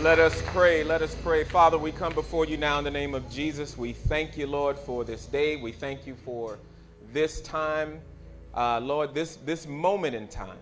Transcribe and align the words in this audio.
Let 0.00 0.18
us 0.18 0.40
pray. 0.48 0.84
Let 0.84 1.00
us 1.00 1.14
pray. 1.22 1.42
Father, 1.42 1.78
we 1.78 1.90
come 1.90 2.12
before 2.12 2.44
you 2.44 2.58
now 2.58 2.78
in 2.78 2.84
the 2.84 2.90
name 2.90 3.14
of 3.14 3.28
Jesus. 3.30 3.78
We 3.78 3.94
thank 3.94 4.36
you, 4.36 4.46
Lord, 4.46 4.78
for 4.78 5.04
this 5.04 5.24
day. 5.24 5.56
We 5.56 5.72
thank 5.72 6.06
you 6.06 6.14
for 6.14 6.58
this 7.14 7.40
time, 7.40 8.00
uh, 8.54 8.78
Lord, 8.78 9.14
this, 9.14 9.36
this 9.36 9.66
moment 9.66 10.14
in 10.14 10.28
time 10.28 10.58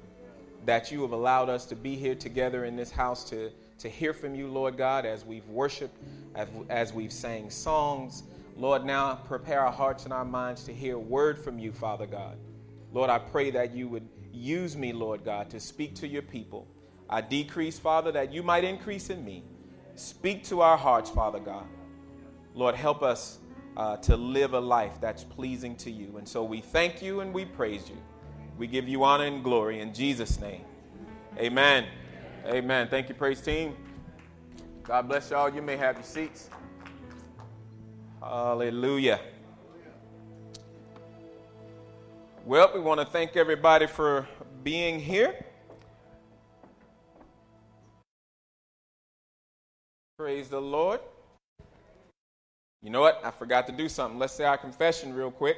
that 0.67 0.92
you 0.92 1.03
have 1.03 1.10
allowed 1.10 1.49
us 1.51 1.65
to 1.67 1.74
be 1.76 1.97
here 1.97 2.15
together 2.15 2.65
in 2.65 2.76
this 2.76 2.92
house 2.92 3.24
to, 3.31 3.51
to 3.81 3.90
hear 3.90 4.15
from 4.15 4.37
you, 4.37 4.47
Lord 4.47 4.78
God, 4.78 5.04
as 5.04 5.24
we've 5.26 5.48
worshiped, 5.48 6.01
as, 6.37 6.46
as 6.71 6.92
we've 6.94 7.12
sang 7.12 7.51
songs. 7.51 8.22
Lord, 8.56 8.85
now 8.85 9.16
prepare 9.26 9.60
our 9.66 9.72
hearts 9.72 10.04
and 10.04 10.12
our 10.12 10.24
minds 10.24 10.62
to 10.64 10.72
hear 10.72 10.96
word 10.96 11.40
from 11.42 11.58
you, 11.58 11.72
Father 11.72 12.06
God. 12.06 12.38
Lord, 12.92 13.10
I 13.10 13.19
pray 13.19 13.51
that 13.51 13.74
you 13.74 13.88
would 13.88 14.08
use 14.32 14.76
me, 14.76 14.92
Lord 14.92 15.24
God, 15.24 15.51
to 15.51 15.58
speak 15.60 15.96
to 15.96 16.06
your 16.09 16.23
people. 16.23 16.69
I 17.15 17.20
decrease, 17.20 17.78
Father, 17.78 18.10
that 18.10 18.33
you 18.33 18.42
might 18.42 18.65
increase 18.65 19.09
in 19.09 19.24
me. 19.24 19.45
Speak 19.95 20.42
to 20.46 20.62
our 20.62 20.77
hearts, 20.77 21.09
Father 21.09 21.38
God. 21.38 21.62
Lord, 22.54 22.74
help 22.74 23.04
us 23.04 23.38
uh, 23.77 23.98
to 23.98 24.16
live 24.16 24.52
a 24.54 24.59
life 24.59 24.95
that's 25.00 25.23
pleasing 25.23 25.77
to 25.77 25.92
you. 25.92 26.16
And 26.16 26.27
so 26.28 26.42
we 26.42 26.60
thank 26.60 27.00
you 27.02 27.20
and 27.20 27.32
we 27.32 27.45
praise 27.45 27.88
you. 27.88 27.96
We 28.59 28.66
give 28.66 28.88
you 28.88 29.04
honor 29.04 29.27
and 29.27 29.45
glory 29.45 29.78
in 29.78 29.95
Jesus' 29.95 30.40
name. 30.40 30.62
Amen. 31.38 31.87
Amen. 32.46 32.56
Amen. 32.56 32.88
Thank 32.90 33.09
you, 33.10 33.15
praise 33.15 33.40
team. 33.40 33.76
God 34.82 35.06
bless 35.06 35.30
y'all. 35.30 35.48
You 35.54 35.62
may 35.62 35.76
have 35.76 35.95
your 35.95 36.02
seats. 36.04 36.51
Hallelujah. 38.20 39.20
Well, 42.45 42.73
we 42.74 42.80
want 42.80 42.98
to 42.98 43.06
thank 43.06 43.37
everybody 43.37 43.87
for 43.87 44.26
being 44.65 44.98
here. 44.98 45.37
Praise 50.16 50.48
the 50.48 50.60
Lord. 50.60 51.00
You 52.84 52.90
know 52.90 53.01
what? 53.01 53.20
I 53.24 53.32
forgot 53.32 53.66
to 53.66 53.73
do 53.73 53.88
something. 53.88 54.16
Let's 54.16 54.32
say 54.34 54.45
our 54.45 54.57
confession 54.57 55.12
real 55.12 55.32
quick. 55.32 55.57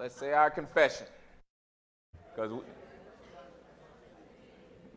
Let's 0.00 0.16
say 0.16 0.32
our 0.32 0.50
confession. 0.50 1.06
Because 2.34 2.60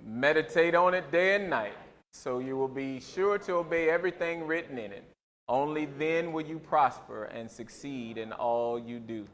meditate 0.03 0.73
on 0.73 0.95
it 0.95 1.11
day 1.11 1.35
and 1.35 1.47
night, 1.47 1.73
so 2.13 2.39
you 2.39 2.55
will 2.57 2.67
be 2.67 2.99
sure 2.99 3.37
to 3.37 3.53
obey 3.53 3.87
everything 3.91 4.47
written 4.47 4.79
in 4.79 4.91
it. 4.91 5.03
Only 5.47 5.85
then 5.85 6.33
will 6.33 6.45
you 6.45 6.57
prosper 6.57 7.25
and 7.25 7.51
succeed 7.51 8.17
in 8.17 8.31
all 8.33 8.79
you 8.79 8.97
do. 8.99 9.27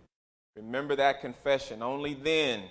Remember 0.57 0.97
that 0.97 1.21
confession. 1.21 1.81
Only 1.81 2.15
then 2.15 2.63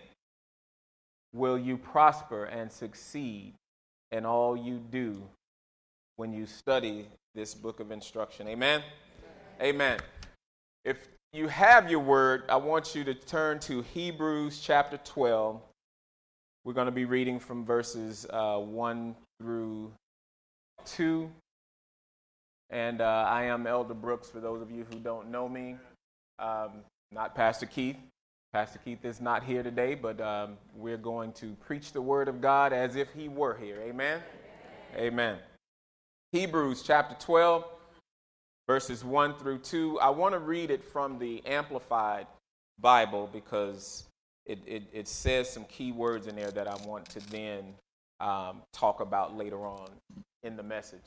will 1.32 1.56
you 1.58 1.78
prosper 1.78 2.44
and 2.44 2.70
succeed 2.70 3.54
in 4.12 4.26
all 4.26 4.54
you 4.54 4.76
do 4.90 5.22
when 6.20 6.34
you 6.34 6.44
study 6.44 7.06
this 7.34 7.54
book 7.54 7.80
of 7.80 7.90
instruction. 7.90 8.46
Amen? 8.46 8.82
Amen? 9.60 9.74
Amen. 9.74 9.98
If 10.84 10.98
you 11.32 11.48
have 11.48 11.90
your 11.90 12.00
word, 12.00 12.42
I 12.50 12.56
want 12.56 12.94
you 12.94 13.04
to 13.04 13.14
turn 13.14 13.58
to 13.60 13.80
Hebrews 13.80 14.60
chapter 14.60 14.98
12. 15.02 15.62
We're 16.64 16.74
going 16.74 16.86
to 16.88 16.92
be 16.92 17.06
reading 17.06 17.40
from 17.40 17.64
verses 17.64 18.26
uh, 18.28 18.58
1 18.58 19.16
through 19.40 19.92
2. 20.84 21.30
And 22.68 23.00
uh, 23.00 23.04
I 23.26 23.44
am 23.44 23.66
Elder 23.66 23.94
Brooks, 23.94 24.28
for 24.28 24.40
those 24.40 24.60
of 24.60 24.70
you 24.70 24.84
who 24.92 24.98
don't 24.98 25.30
know 25.30 25.48
me. 25.48 25.76
Um, 26.38 26.68
not 27.10 27.34
Pastor 27.34 27.64
Keith. 27.64 27.96
Pastor 28.52 28.78
Keith 28.84 29.02
is 29.06 29.22
not 29.22 29.42
here 29.42 29.62
today, 29.62 29.94
but 29.94 30.20
um, 30.20 30.58
we're 30.76 30.98
going 30.98 31.32
to 31.32 31.52
preach 31.66 31.92
the 31.92 32.02
word 32.02 32.28
of 32.28 32.42
God 32.42 32.74
as 32.74 32.94
if 32.94 33.08
he 33.16 33.28
were 33.30 33.56
here. 33.56 33.78
Amen? 33.80 34.20
Amen. 34.94 34.98
Amen. 35.30 35.38
Hebrews 36.32 36.84
chapter 36.84 37.16
12, 37.18 37.64
verses 38.68 39.04
1 39.04 39.34
through 39.38 39.58
2. 39.58 39.98
I 39.98 40.10
want 40.10 40.32
to 40.34 40.38
read 40.38 40.70
it 40.70 40.84
from 40.84 41.18
the 41.18 41.44
Amplified 41.44 42.28
Bible 42.80 43.28
because 43.32 44.04
it, 44.46 44.60
it, 44.64 44.84
it 44.92 45.08
says 45.08 45.50
some 45.50 45.64
key 45.64 45.90
words 45.90 46.28
in 46.28 46.36
there 46.36 46.52
that 46.52 46.68
I 46.68 46.76
want 46.86 47.06
to 47.10 47.30
then 47.30 47.74
um, 48.20 48.62
talk 48.72 49.00
about 49.00 49.36
later 49.36 49.58
on 49.66 49.88
in 50.44 50.56
the 50.56 50.62
message. 50.62 51.02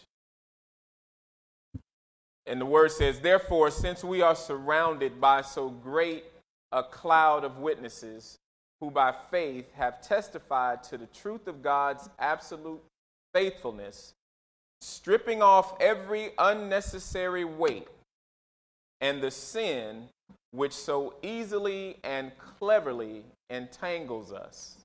And 2.46 2.60
the 2.60 2.66
word 2.66 2.92
says, 2.92 3.22
Therefore, 3.22 3.72
since 3.72 4.04
we 4.04 4.22
are 4.22 4.36
surrounded 4.36 5.22
by 5.22 5.40
so 5.42 5.70
great 5.70 6.26
a 6.74 6.84
cloud 6.84 7.46
of 7.46 7.60
witnesses 7.60 8.36
who 8.82 8.92
by 8.92 9.14
faith 9.32 9.72
have 9.76 10.02
testified 10.02 10.84
to 10.84 10.98
the 10.98 11.08
truth 11.08 11.48
of 11.48 11.62
God's 11.64 12.10
absolute 12.20 12.82
faithfulness, 13.34 14.14
stripping 14.84 15.42
off 15.42 15.80
every 15.82 16.32
unnecessary 16.38 17.46
weight 17.46 17.88
and 19.00 19.22
the 19.24 19.32
sin 19.32 20.10
which 20.52 20.74
so 20.74 21.16
easily 21.22 21.98
and 22.04 22.32
cleverly 22.38 23.24
entangles 23.50 24.32
us. 24.34 24.78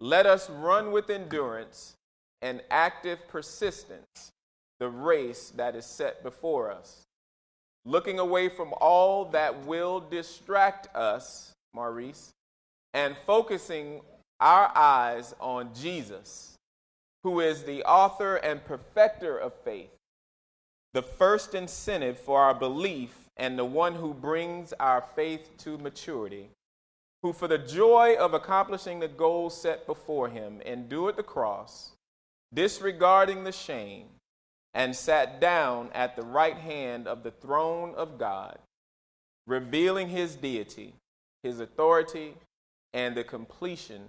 Let 0.00 0.26
us 0.26 0.48
run 0.50 0.92
with 0.92 1.10
endurance 1.10 1.94
and 2.40 2.62
active 2.70 3.28
persistence 3.28 4.32
the 4.80 4.88
race 4.88 5.52
that 5.54 5.76
is 5.76 5.86
set 5.86 6.22
before 6.24 6.72
us, 6.72 7.02
looking 7.84 8.18
away 8.18 8.48
from 8.48 8.74
all 8.80 9.26
that 9.26 9.64
will 9.66 10.00
distract 10.00 10.92
us, 10.96 11.52
Maurice, 11.74 12.32
and 12.92 13.14
focusing 13.26 14.00
our 14.40 14.72
eyes 14.76 15.34
on 15.38 15.70
Jesus 15.74 16.51
who 17.22 17.40
is 17.40 17.62
the 17.64 17.82
author 17.84 18.36
and 18.36 18.64
perfecter 18.64 19.38
of 19.38 19.52
faith, 19.64 19.90
the 20.94 21.02
first 21.02 21.54
incentive 21.54 22.18
for 22.18 22.40
our 22.40 22.54
belief, 22.54 23.10
and 23.36 23.58
the 23.58 23.64
one 23.64 23.94
who 23.94 24.12
brings 24.12 24.72
our 24.78 25.00
faith 25.14 25.56
to 25.58 25.78
maturity, 25.78 26.48
who 27.22 27.32
for 27.32 27.48
the 27.48 27.56
joy 27.56 28.14
of 28.18 28.34
accomplishing 28.34 29.00
the 29.00 29.08
goal 29.08 29.48
set 29.48 29.86
before 29.86 30.28
him 30.28 30.60
endured 30.62 31.16
the 31.16 31.22
cross, 31.22 31.92
disregarding 32.52 33.44
the 33.44 33.52
shame, 33.52 34.06
and 34.74 34.94
sat 34.96 35.40
down 35.40 35.88
at 35.94 36.16
the 36.16 36.22
right 36.22 36.56
hand 36.58 37.06
of 37.06 37.22
the 37.22 37.30
throne 37.30 37.94
of 37.96 38.18
God, 38.18 38.58
revealing 39.46 40.08
his 40.08 40.36
deity, 40.36 40.94
his 41.42 41.60
authority, 41.60 42.34
and 42.92 43.14
the 43.16 43.24
completion 43.24 44.02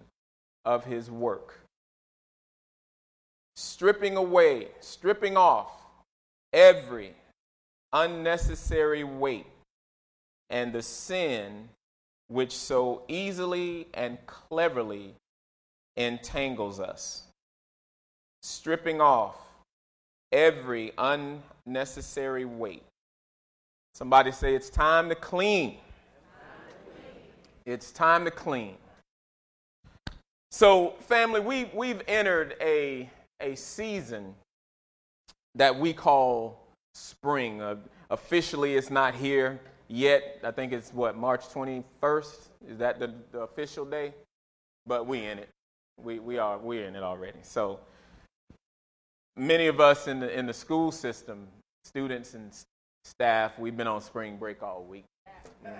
of 0.65 0.85
his 0.85 1.09
work 1.09 1.62
stripping 3.55 4.17
away, 4.17 4.67
stripping 4.79 5.37
off 5.37 5.71
every 6.51 7.13
unnecessary 7.91 9.03
weight 9.03 9.45
and 10.49 10.73
the 10.73 10.81
sin 10.81 11.69
which 12.27 12.55
so 12.55 13.03
easily 13.07 13.87
and 13.93 14.17
cleverly 14.25 15.13
entangles 15.95 16.79
us, 16.79 17.23
stripping 18.41 18.99
off 18.99 19.35
every 20.31 20.91
unnecessary 20.97 22.45
weight. 22.45 22.83
Somebody 23.93 24.31
say, 24.31 24.55
It's 24.55 24.69
time 24.71 25.09
to 25.09 25.15
clean. 25.15 25.77
It's 27.65 27.91
time 27.91 28.25
to 28.25 28.31
clean. 28.31 28.75
So, 30.51 30.95
family, 31.01 31.39
we, 31.39 31.69
we've 31.73 32.01
entered 32.07 32.55
a 32.61 33.09
a 33.39 33.55
season 33.55 34.35
that 35.55 35.77
we 35.77 35.93
call 35.93 36.59
spring. 36.95 37.61
Uh, 37.61 37.75
officially, 38.09 38.75
it's 38.75 38.89
not 38.89 39.15
here 39.15 39.59
yet. 39.87 40.39
I 40.43 40.51
think 40.51 40.73
it's 40.73 40.93
what, 40.93 41.15
March 41.17 41.43
21st? 41.49 42.47
Is 42.69 42.77
that 42.79 42.99
the, 42.99 43.13
the 43.31 43.39
official 43.41 43.85
day? 43.85 44.13
But 44.85 45.07
we 45.07 45.23
in 45.25 45.39
it. 45.39 45.49
We, 46.03 46.19
we 46.19 46.37
are, 46.37 46.57
we're 46.57 46.85
in 46.87 46.95
it 46.95 47.03
already. 47.03 47.39
So 47.43 47.79
many 49.37 49.67
of 49.67 49.79
us 49.79 50.07
in 50.07 50.19
the, 50.19 50.37
in 50.39 50.47
the 50.47 50.53
school 50.53 50.91
system, 50.91 51.47
students 51.85 52.33
and 52.33 52.51
staff, 53.05 53.59
we've 53.59 53.77
been 53.77 53.87
on 53.87 54.01
spring 54.01 54.37
break 54.37 54.63
all 54.63 54.83
week. 54.83 55.05
You 55.63 55.69
know, 55.69 55.75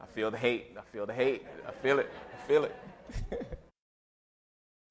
I 0.00 0.06
feel 0.06 0.30
the 0.30 0.38
hate. 0.38 0.76
I 0.78 0.82
feel 0.82 1.06
the 1.06 1.14
hate. 1.14 1.44
I 1.66 1.72
feel 1.72 1.98
it. 2.00 2.10
I 2.34 2.46
feel 2.48 2.64
it. 2.64 2.76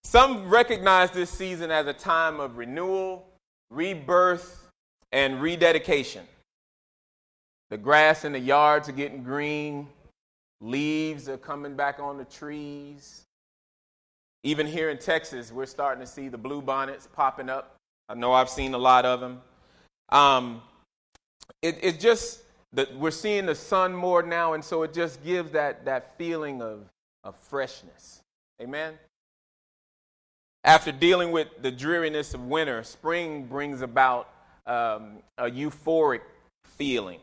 Some 0.04 0.50
recognize 0.50 1.12
this 1.12 1.30
season 1.30 1.72
as 1.72 1.86
a 1.88 1.94
time 1.94 2.40
of 2.40 2.58
renewal, 2.58 3.26
rebirth, 3.70 4.70
and 5.12 5.42
rededication. 5.42 6.26
The 7.70 7.78
grass 7.78 8.26
in 8.26 8.32
the 8.32 8.40
yards 8.40 8.90
are 8.90 8.94
getting 8.94 9.24
green, 9.24 9.88
leaves 10.62 11.30
are 11.30 11.38
coming 11.38 11.76
back 11.76 12.00
on 12.00 12.18
the 12.18 12.26
trees. 12.26 13.24
Even 14.44 14.66
here 14.66 14.90
in 14.90 14.98
Texas, 14.98 15.52
we're 15.52 15.66
starting 15.66 16.00
to 16.04 16.10
see 16.10 16.30
the 16.30 16.40
bluebonnets 16.40 17.12
popping 17.12 17.50
up. 17.50 17.76
I 18.08 18.14
know 18.16 18.32
I've 18.32 18.50
seen 18.50 18.74
a 18.74 18.78
lot 18.78 19.06
of 19.06 19.20
them. 19.20 19.42
Um, 20.08 20.62
it, 21.62 21.78
it's 21.82 21.98
just 22.02 22.42
that 22.72 22.96
we're 22.96 23.12
seeing 23.12 23.46
the 23.46 23.54
sun 23.54 23.94
more 23.94 24.24
now, 24.24 24.54
and 24.54 24.64
so 24.64 24.84
it 24.84 24.94
just 24.94 25.24
gives 25.26 25.52
that, 25.52 25.84
that 25.86 26.18
feeling 26.18 26.62
of, 26.62 26.86
of 27.26 27.36
freshness. 27.36 28.22
Amen? 28.62 28.94
After 30.64 30.92
dealing 30.92 31.32
with 31.32 31.48
the 31.62 31.72
dreariness 31.72 32.34
of 32.34 32.44
winter, 32.46 32.84
spring 32.84 33.46
brings 33.46 33.82
about 33.82 34.28
um, 34.68 35.20
a 35.38 35.46
euphoric 35.46 36.20
feeling. 36.66 37.20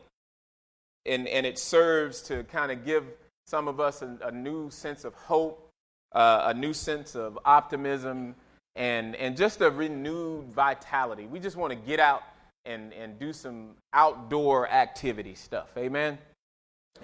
And, 1.05 1.27
and 1.27 1.45
it 1.45 1.59
serves 1.59 2.21
to 2.23 2.43
kind 2.45 2.71
of 2.71 2.83
give 2.83 3.05
some 3.45 3.67
of 3.67 3.79
us 3.79 4.01
a, 4.01 4.17
a 4.23 4.31
new 4.31 4.71
sense 4.71 5.05
of 5.05 5.13
hope, 5.13 5.69
uh, 6.13 6.45
a 6.47 6.53
new 6.53 6.73
sense 6.73 7.15
of 7.15 7.37
optimism, 7.45 8.33
and, 8.75 9.15
and 9.15 9.37
just 9.37 9.61
a 9.61 9.69
renewed 9.69 10.45
vitality. 10.51 11.27
We 11.27 11.39
just 11.39 11.55
want 11.57 11.71
to 11.71 11.77
get 11.79 11.99
out 11.99 12.23
and, 12.65 12.91
and 12.91 13.19
do 13.19 13.31
some 13.33 13.75
outdoor 13.93 14.67
activity 14.67 15.35
stuff. 15.35 15.69
Amen? 15.77 16.17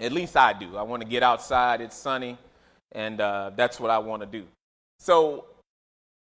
At 0.02 0.12
least 0.12 0.36
I 0.36 0.54
do. 0.54 0.78
I 0.78 0.82
want 0.82 1.04
to 1.04 1.08
get 1.08 1.22
outside, 1.22 1.80
it's 1.80 1.96
sunny, 1.96 2.40
and 2.92 3.22
uh, 3.22 3.52
that's 3.56 3.80
what 3.80 3.92
I 3.92 4.00
want 4.00 4.24
to 4.24 4.26
do. 4.26 4.46
So 5.00 5.46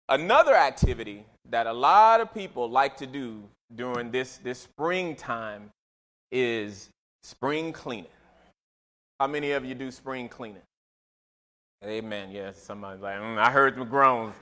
Another 0.08 0.56
activity 0.56 1.26
that 1.50 1.66
a 1.66 1.74
lot 1.74 2.22
of 2.22 2.32
people 2.32 2.70
like 2.70 2.96
to 2.98 3.08
do 3.08 3.42
during 3.74 4.12
this, 4.12 4.38
this 4.38 4.60
springtime 4.60 5.72
is 6.32 6.90
spring 7.24 7.74
cleaning. 7.74 8.12
How 9.20 9.26
many 9.26 9.52
of 9.54 9.66
you 9.66 9.74
do 9.74 9.90
spring 9.90 10.30
cleaning? 10.30 10.62
Amen. 11.84 12.30
Yes, 12.32 12.62
somebody's 12.62 13.02
like, 13.02 13.16
mm, 13.16 13.40
I 13.40 13.50
heard 13.50 13.78
the 13.78 13.84
groans. 13.84 14.36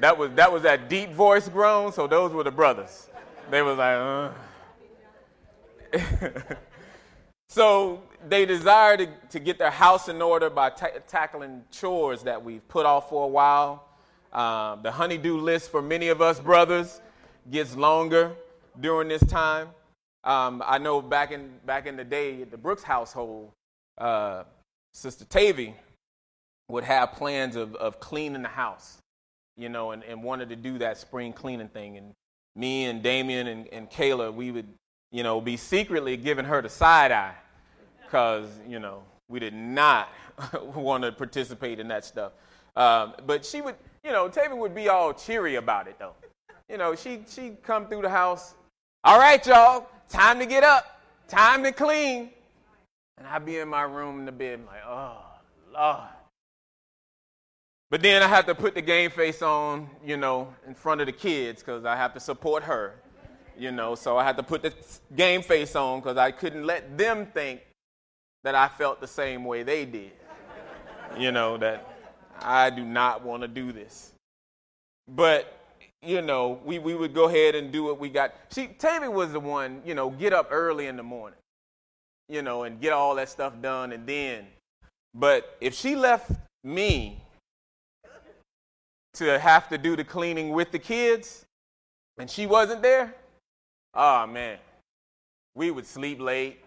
That 0.00 0.18
was, 0.18 0.32
that 0.32 0.52
was 0.52 0.64
that 0.64 0.88
deep 0.88 1.10
voice 1.10 1.48
groan, 1.48 1.92
so 1.92 2.08
those 2.08 2.32
were 2.32 2.42
the 2.42 2.50
brothers. 2.50 3.08
They 3.52 3.62
was 3.62 3.78
like, 3.78 4.32
uh. 6.20 6.28
so 7.50 8.02
they 8.28 8.44
desire 8.46 8.96
to, 8.96 9.08
to 9.30 9.38
get 9.38 9.58
their 9.58 9.70
house 9.70 10.08
in 10.08 10.20
order 10.20 10.50
by 10.50 10.70
t- 10.70 10.86
tackling 11.06 11.62
chores 11.70 12.22
that 12.24 12.42
we've 12.42 12.66
put 12.66 12.84
off 12.84 13.08
for 13.10 13.22
a 13.24 13.28
while 13.28 13.84
um, 14.34 14.80
the 14.82 14.90
honeydew 14.90 15.36
list 15.36 15.70
for 15.70 15.80
many 15.80 16.08
of 16.08 16.20
us 16.20 16.40
brothers 16.40 17.00
gets 17.50 17.76
longer 17.76 18.32
during 18.80 19.06
this 19.08 19.22
time. 19.24 19.68
Um, 20.24 20.60
I 20.66 20.78
know 20.78 21.00
back 21.00 21.30
in 21.30 21.58
back 21.64 21.86
in 21.86 21.96
the 21.96 22.02
day, 22.04 22.42
the 22.42 22.56
Brooks 22.56 22.82
household, 22.82 23.52
uh, 23.96 24.42
Sister 24.92 25.24
Tavy 25.24 25.74
would 26.68 26.82
have 26.82 27.12
plans 27.12 27.54
of, 27.54 27.76
of 27.76 28.00
cleaning 28.00 28.42
the 28.42 28.48
house, 28.48 28.98
you 29.56 29.68
know, 29.68 29.92
and, 29.92 30.02
and 30.02 30.22
wanted 30.24 30.48
to 30.48 30.56
do 30.56 30.78
that 30.78 30.98
spring 30.98 31.32
cleaning 31.32 31.68
thing. 31.68 31.96
And 31.98 32.12
me 32.56 32.86
and 32.86 33.02
Damien 33.04 33.46
and, 33.46 33.68
and 33.68 33.88
Kayla, 33.88 34.34
we 34.34 34.50
would, 34.50 34.66
you 35.12 35.22
know, 35.22 35.40
be 35.40 35.56
secretly 35.56 36.16
giving 36.16 36.44
her 36.46 36.60
the 36.62 36.70
side 36.70 37.12
eye 37.12 37.34
because, 38.02 38.48
you 38.66 38.80
know, 38.80 39.02
we 39.28 39.38
did 39.38 39.54
not 39.54 40.08
want 40.74 41.04
to 41.04 41.12
participate 41.12 41.78
in 41.78 41.86
that 41.88 42.04
stuff. 42.04 42.32
Um, 42.76 43.12
but 43.26 43.44
she 43.44 43.60
would, 43.60 43.74
you 44.04 44.12
know, 44.12 44.28
Taven 44.28 44.58
would 44.58 44.74
be 44.74 44.90
all 44.90 45.14
cheery 45.14 45.54
about 45.54 45.88
it 45.88 45.96
though. 45.98 46.12
You 46.68 46.76
know, 46.76 46.94
she 46.94 47.24
she 47.26 47.52
come 47.62 47.86
through 47.88 48.02
the 48.02 48.10
house. 48.10 48.54
All 49.02 49.18
right, 49.18 49.44
y'all, 49.46 49.86
time 50.10 50.38
to 50.40 50.46
get 50.46 50.62
up, 50.62 51.00
time 51.26 51.62
to 51.64 51.72
clean. 51.72 52.28
And 53.16 53.26
I'd 53.26 53.46
be 53.46 53.58
in 53.58 53.68
my 53.68 53.82
room 53.82 54.18
in 54.20 54.26
the 54.26 54.32
bed, 54.32 54.60
I'm 54.60 54.66
like, 54.66 54.84
oh 54.86 55.16
Lord. 55.72 56.00
But 57.90 58.02
then 58.02 58.22
I 58.22 58.26
have 58.28 58.44
to 58.46 58.54
put 58.54 58.74
the 58.74 58.82
game 58.82 59.10
face 59.10 59.40
on, 59.40 59.88
you 60.04 60.18
know, 60.18 60.52
in 60.66 60.74
front 60.74 61.00
of 61.00 61.06
the 61.06 61.12
kids 61.12 61.62
because 61.62 61.86
I 61.86 61.96
have 61.96 62.12
to 62.14 62.20
support 62.20 62.62
her, 62.64 62.96
you 63.56 63.70
know. 63.72 63.94
So 63.94 64.18
I 64.18 64.24
had 64.24 64.36
to 64.36 64.42
put 64.42 64.62
the 64.62 64.74
game 65.16 65.40
face 65.42 65.74
on 65.76 66.00
because 66.00 66.18
I 66.18 66.30
couldn't 66.30 66.66
let 66.66 66.98
them 66.98 67.26
think 67.32 67.62
that 68.42 68.54
I 68.54 68.68
felt 68.68 69.00
the 69.00 69.06
same 69.06 69.44
way 69.44 69.62
they 69.62 69.84
did, 69.86 70.10
you 71.16 71.30
know, 71.30 71.56
that 71.58 71.93
I 72.40 72.70
do 72.70 72.84
not 72.84 73.22
want 73.24 73.42
to 73.42 73.48
do 73.48 73.72
this. 73.72 74.12
But, 75.08 75.52
you 76.02 76.22
know, 76.22 76.60
we, 76.64 76.78
we 76.78 76.94
would 76.94 77.14
go 77.14 77.24
ahead 77.28 77.54
and 77.54 77.70
do 77.72 77.84
what 77.84 77.98
we 77.98 78.08
got. 78.08 78.34
She, 78.54 78.66
Tammy 78.68 79.08
was 79.08 79.32
the 79.32 79.40
one, 79.40 79.82
you 79.84 79.94
know, 79.94 80.10
get 80.10 80.32
up 80.32 80.48
early 80.50 80.86
in 80.86 80.96
the 80.96 81.02
morning, 81.02 81.38
you 82.28 82.42
know, 82.42 82.62
and 82.64 82.80
get 82.80 82.92
all 82.92 83.14
that 83.16 83.28
stuff 83.28 83.52
done 83.60 83.92
and 83.92 84.06
then. 84.06 84.46
But 85.14 85.56
if 85.60 85.74
she 85.74 85.94
left 85.96 86.30
me 86.62 87.20
to 89.14 89.38
have 89.38 89.68
to 89.68 89.78
do 89.78 89.94
the 89.96 90.04
cleaning 90.04 90.50
with 90.50 90.72
the 90.72 90.78
kids 90.78 91.44
and 92.18 92.28
she 92.28 92.46
wasn't 92.46 92.82
there, 92.82 93.14
oh 93.94 94.26
man, 94.26 94.58
we 95.54 95.70
would 95.70 95.86
sleep 95.86 96.18
late. 96.20 96.58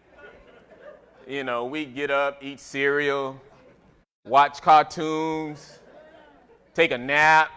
You 1.28 1.44
know, 1.44 1.66
we 1.66 1.84
get 1.84 2.10
up, 2.10 2.38
eat 2.42 2.62
cereal, 2.62 3.42
watch 4.28 4.62
cartoons, 4.62 5.80
take 6.74 6.92
a 6.92 6.98
nap. 6.98 7.50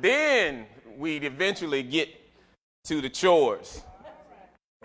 Then 0.00 0.66
we'd 0.96 1.24
eventually 1.24 1.82
get 1.82 2.08
to 2.84 3.00
the 3.00 3.10
chores. 3.10 3.82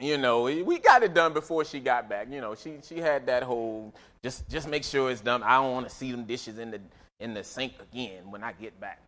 You 0.01 0.17
know, 0.17 0.43
we 0.43 0.79
got 0.79 1.03
it 1.03 1.13
done 1.13 1.31
before 1.33 1.63
she 1.63 1.79
got 1.79 2.09
back. 2.09 2.27
You 2.29 2.41
know, 2.41 2.53
she 2.55 2.79
she 2.83 2.97
had 2.99 3.25
that 3.27 3.43
whole 3.43 3.93
just 4.21 4.47
just 4.49 4.67
make 4.67 4.83
sure 4.83 5.09
it's 5.09 5.21
done. 5.21 5.41
I 5.41 5.55
don't 5.55 5.71
want 5.71 5.87
to 5.87 5.95
see 5.95 6.11
them 6.11 6.25
dishes 6.25 6.57
in 6.59 6.71
the 6.71 6.81
in 7.19 7.33
the 7.33 7.43
sink 7.43 7.73
again 7.91 8.29
when 8.29 8.43
I 8.43 8.51
get 8.51 8.77
back. 8.79 8.99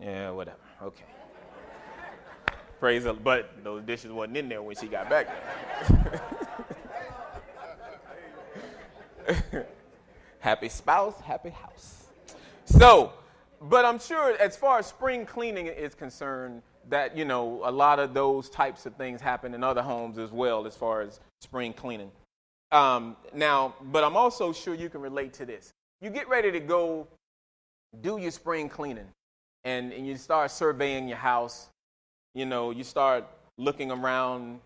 Yeah, 0.00 0.30
whatever. 0.30 0.56
Okay. 0.82 1.04
Praise 2.80 3.04
the 3.04 3.12
but 3.12 3.62
those 3.62 3.84
dishes 3.84 4.10
wasn't 4.10 4.38
in 4.38 4.48
there 4.48 4.62
when 4.62 4.74
she 4.74 4.88
got 4.88 5.08
back. 5.08 5.28
happy 10.40 10.68
spouse, 10.68 11.18
happy 11.20 11.50
house. 11.50 12.06
So, 12.64 13.12
but 13.60 13.84
I'm 13.84 13.98
sure 13.98 14.36
as 14.38 14.56
far 14.56 14.78
as 14.78 14.86
spring 14.86 15.26
cleaning 15.26 15.66
is 15.66 15.94
concerned, 15.94 16.62
that, 16.90 17.16
you 17.16 17.24
know, 17.26 17.60
a 17.64 17.70
lot 17.70 17.98
of 17.98 18.14
those 18.14 18.48
types 18.48 18.86
of 18.86 18.94
things 18.96 19.20
happen 19.20 19.52
in 19.52 19.62
other 19.62 19.82
homes 19.82 20.16
as 20.16 20.30
well 20.30 20.66
as 20.66 20.74
far 20.74 21.02
as 21.02 21.20
spring 21.42 21.72
cleaning. 21.72 22.10
Um, 22.72 23.16
now, 23.34 23.74
but 23.82 24.04
I'm 24.04 24.16
also 24.16 24.52
sure 24.52 24.74
you 24.74 24.88
can 24.88 25.00
relate 25.02 25.34
to 25.34 25.44
this. 25.44 25.70
You 26.00 26.10
get 26.10 26.28
ready 26.28 26.50
to 26.52 26.60
go 26.60 27.06
do 28.02 28.18
your 28.18 28.30
spring 28.30 28.68
cleaning 28.68 29.06
and, 29.64 29.92
and 29.92 30.06
you 30.06 30.16
start 30.16 30.50
surveying 30.50 31.08
your 31.08 31.18
house. 31.18 31.68
You 32.34 32.46
know, 32.46 32.70
you 32.70 32.84
start 32.84 33.26
looking 33.58 33.90
around, 33.90 34.60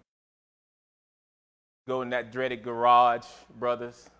go 1.88 2.02
in 2.02 2.10
that 2.10 2.30
dreaded 2.30 2.62
garage, 2.62 3.26
brothers. 3.58 4.10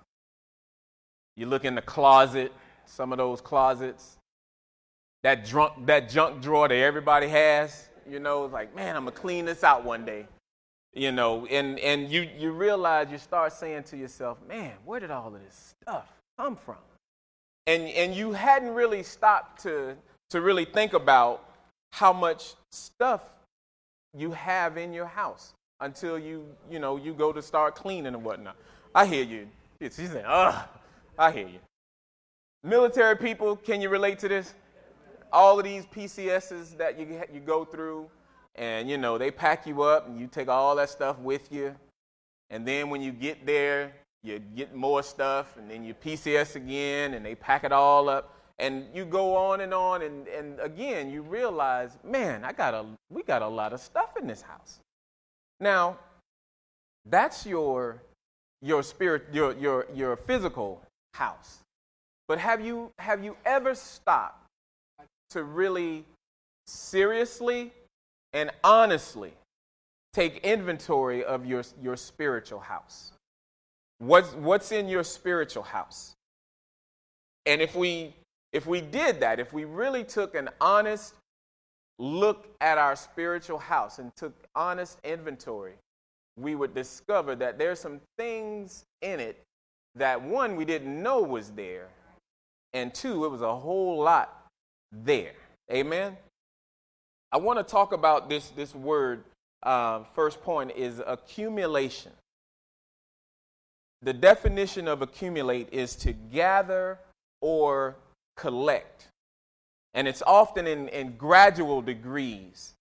You 1.36 1.46
look 1.46 1.64
in 1.64 1.74
the 1.74 1.82
closet, 1.82 2.52
some 2.84 3.12
of 3.12 3.18
those 3.18 3.40
closets, 3.40 4.18
that 5.22 5.44
drunk, 5.44 5.86
that 5.86 6.08
junk 6.08 6.42
drawer 6.42 6.68
that 6.68 6.74
everybody 6.74 7.28
has, 7.28 7.88
you 8.08 8.18
know, 8.18 8.46
like, 8.46 8.74
man, 8.74 8.96
I'm 8.96 9.04
gonna 9.04 9.16
clean 9.16 9.44
this 9.46 9.64
out 9.64 9.84
one 9.84 10.04
day. 10.04 10.26
You 10.94 11.10
know, 11.10 11.46
and, 11.46 11.78
and 11.78 12.10
you, 12.10 12.28
you 12.36 12.50
realize 12.52 13.08
you 13.10 13.16
start 13.16 13.54
saying 13.54 13.84
to 13.84 13.96
yourself, 13.96 14.38
man, 14.46 14.72
where 14.84 15.00
did 15.00 15.10
all 15.10 15.28
of 15.34 15.40
this 15.42 15.74
stuff 15.80 16.06
come 16.38 16.54
from? 16.54 16.76
And 17.66 17.84
and 17.84 18.14
you 18.14 18.32
hadn't 18.32 18.74
really 18.74 19.04
stopped 19.04 19.62
to 19.62 19.96
to 20.30 20.40
really 20.40 20.64
think 20.64 20.92
about 20.94 21.48
how 21.92 22.12
much 22.12 22.54
stuff 22.72 23.20
you 24.18 24.32
have 24.32 24.76
in 24.76 24.92
your 24.92 25.06
house 25.06 25.54
until 25.80 26.18
you, 26.18 26.44
you 26.70 26.78
know, 26.80 26.96
you 26.96 27.14
go 27.14 27.32
to 27.32 27.40
start 27.40 27.74
cleaning 27.76 28.14
and 28.14 28.24
whatnot. 28.24 28.56
I 28.94 29.06
hear 29.06 29.24
you. 29.24 29.48
She's 29.80 30.10
saying, 30.10 30.24
ugh. 30.26 30.66
I 31.18 31.30
hear 31.30 31.46
you. 31.46 31.58
Military 32.64 33.16
people, 33.16 33.56
can 33.56 33.80
you 33.80 33.88
relate 33.88 34.18
to 34.20 34.28
this? 34.28 34.54
All 35.32 35.58
of 35.58 35.64
these 35.64 35.84
PCSs 35.86 36.76
that 36.78 36.98
you, 36.98 37.20
you 37.32 37.40
go 37.40 37.64
through, 37.64 38.08
and 38.54 38.88
you 38.88 38.98
know, 38.98 39.18
they 39.18 39.30
pack 39.30 39.66
you 39.66 39.82
up 39.82 40.06
and 40.08 40.18
you 40.18 40.26
take 40.26 40.48
all 40.48 40.76
that 40.76 40.90
stuff 40.90 41.18
with 41.18 41.50
you. 41.50 41.74
And 42.50 42.66
then 42.68 42.90
when 42.90 43.00
you 43.00 43.10
get 43.12 43.46
there, 43.46 43.92
you 44.22 44.38
get 44.38 44.74
more 44.74 45.02
stuff, 45.02 45.56
and 45.56 45.70
then 45.70 45.84
you 45.84 45.94
PCS 45.94 46.56
again, 46.56 47.14
and 47.14 47.24
they 47.24 47.34
pack 47.34 47.64
it 47.64 47.72
all 47.72 48.08
up. 48.08 48.34
And 48.58 48.84
you 48.94 49.04
go 49.04 49.34
on 49.34 49.62
and 49.62 49.74
on, 49.74 50.02
and, 50.02 50.28
and 50.28 50.60
again, 50.60 51.10
you 51.10 51.22
realize, 51.22 51.98
man, 52.04 52.44
I 52.44 52.52
got 52.52 52.74
a, 52.74 52.84
we 53.10 53.22
got 53.22 53.42
a 53.42 53.48
lot 53.48 53.72
of 53.72 53.80
stuff 53.80 54.16
in 54.16 54.26
this 54.26 54.42
house. 54.42 54.78
Now, 55.58 55.98
that's 57.04 57.44
your, 57.46 58.00
your 58.60 58.82
spirit, 58.82 59.24
your, 59.32 59.54
your, 59.54 59.86
your 59.94 60.16
physical 60.16 60.82
house. 61.14 61.58
But 62.28 62.38
have 62.38 62.60
you, 62.64 62.90
have 62.98 63.22
you 63.22 63.36
ever 63.44 63.74
stopped 63.74 64.46
to 65.30 65.42
really 65.42 66.04
seriously 66.66 67.72
and 68.32 68.50
honestly 68.64 69.32
take 70.14 70.38
inventory 70.38 71.24
of 71.24 71.46
your, 71.46 71.62
your 71.82 71.96
spiritual 71.96 72.60
house? 72.60 73.12
What's, 73.98 74.32
what's 74.34 74.72
in 74.72 74.88
your 74.88 75.04
spiritual 75.04 75.62
house? 75.62 76.14
And 77.46 77.60
if 77.60 77.74
we, 77.74 78.14
if 78.52 78.66
we 78.66 78.80
did 78.80 79.20
that, 79.20 79.38
if 79.40 79.52
we 79.52 79.64
really 79.64 80.04
took 80.04 80.34
an 80.34 80.48
honest 80.60 81.14
look 81.98 82.48
at 82.60 82.78
our 82.78 82.96
spiritual 82.96 83.58
house 83.58 83.98
and 83.98 84.14
took 84.16 84.32
honest 84.54 84.98
inventory, 85.04 85.74
we 86.38 86.54
would 86.54 86.74
discover 86.74 87.34
that 87.36 87.58
there's 87.58 87.78
some 87.78 88.00
things 88.18 88.84
in 89.02 89.20
it 89.20 89.42
that 89.96 90.22
one 90.22 90.56
we 90.56 90.64
didn't 90.64 91.00
know 91.02 91.20
was 91.20 91.50
there, 91.50 91.88
and 92.72 92.94
two, 92.94 93.24
it 93.24 93.28
was 93.30 93.42
a 93.42 93.54
whole 93.56 94.00
lot 94.02 94.46
there. 94.90 95.34
Amen. 95.70 96.16
I 97.30 97.38
want 97.38 97.58
to 97.58 97.62
talk 97.64 97.92
about 97.92 98.28
this 98.28 98.50
this 98.50 98.74
word. 98.74 99.24
Uh, 99.62 100.02
first 100.14 100.42
point 100.42 100.72
is 100.76 101.00
accumulation. 101.06 102.10
The 104.02 104.12
definition 104.12 104.88
of 104.88 105.02
accumulate 105.02 105.68
is 105.70 105.94
to 105.96 106.12
gather 106.12 106.98
or 107.40 107.94
collect, 108.36 109.06
and 109.94 110.08
it's 110.08 110.22
often 110.22 110.66
in, 110.66 110.88
in 110.88 111.16
gradual 111.16 111.80
degrees. 111.82 112.72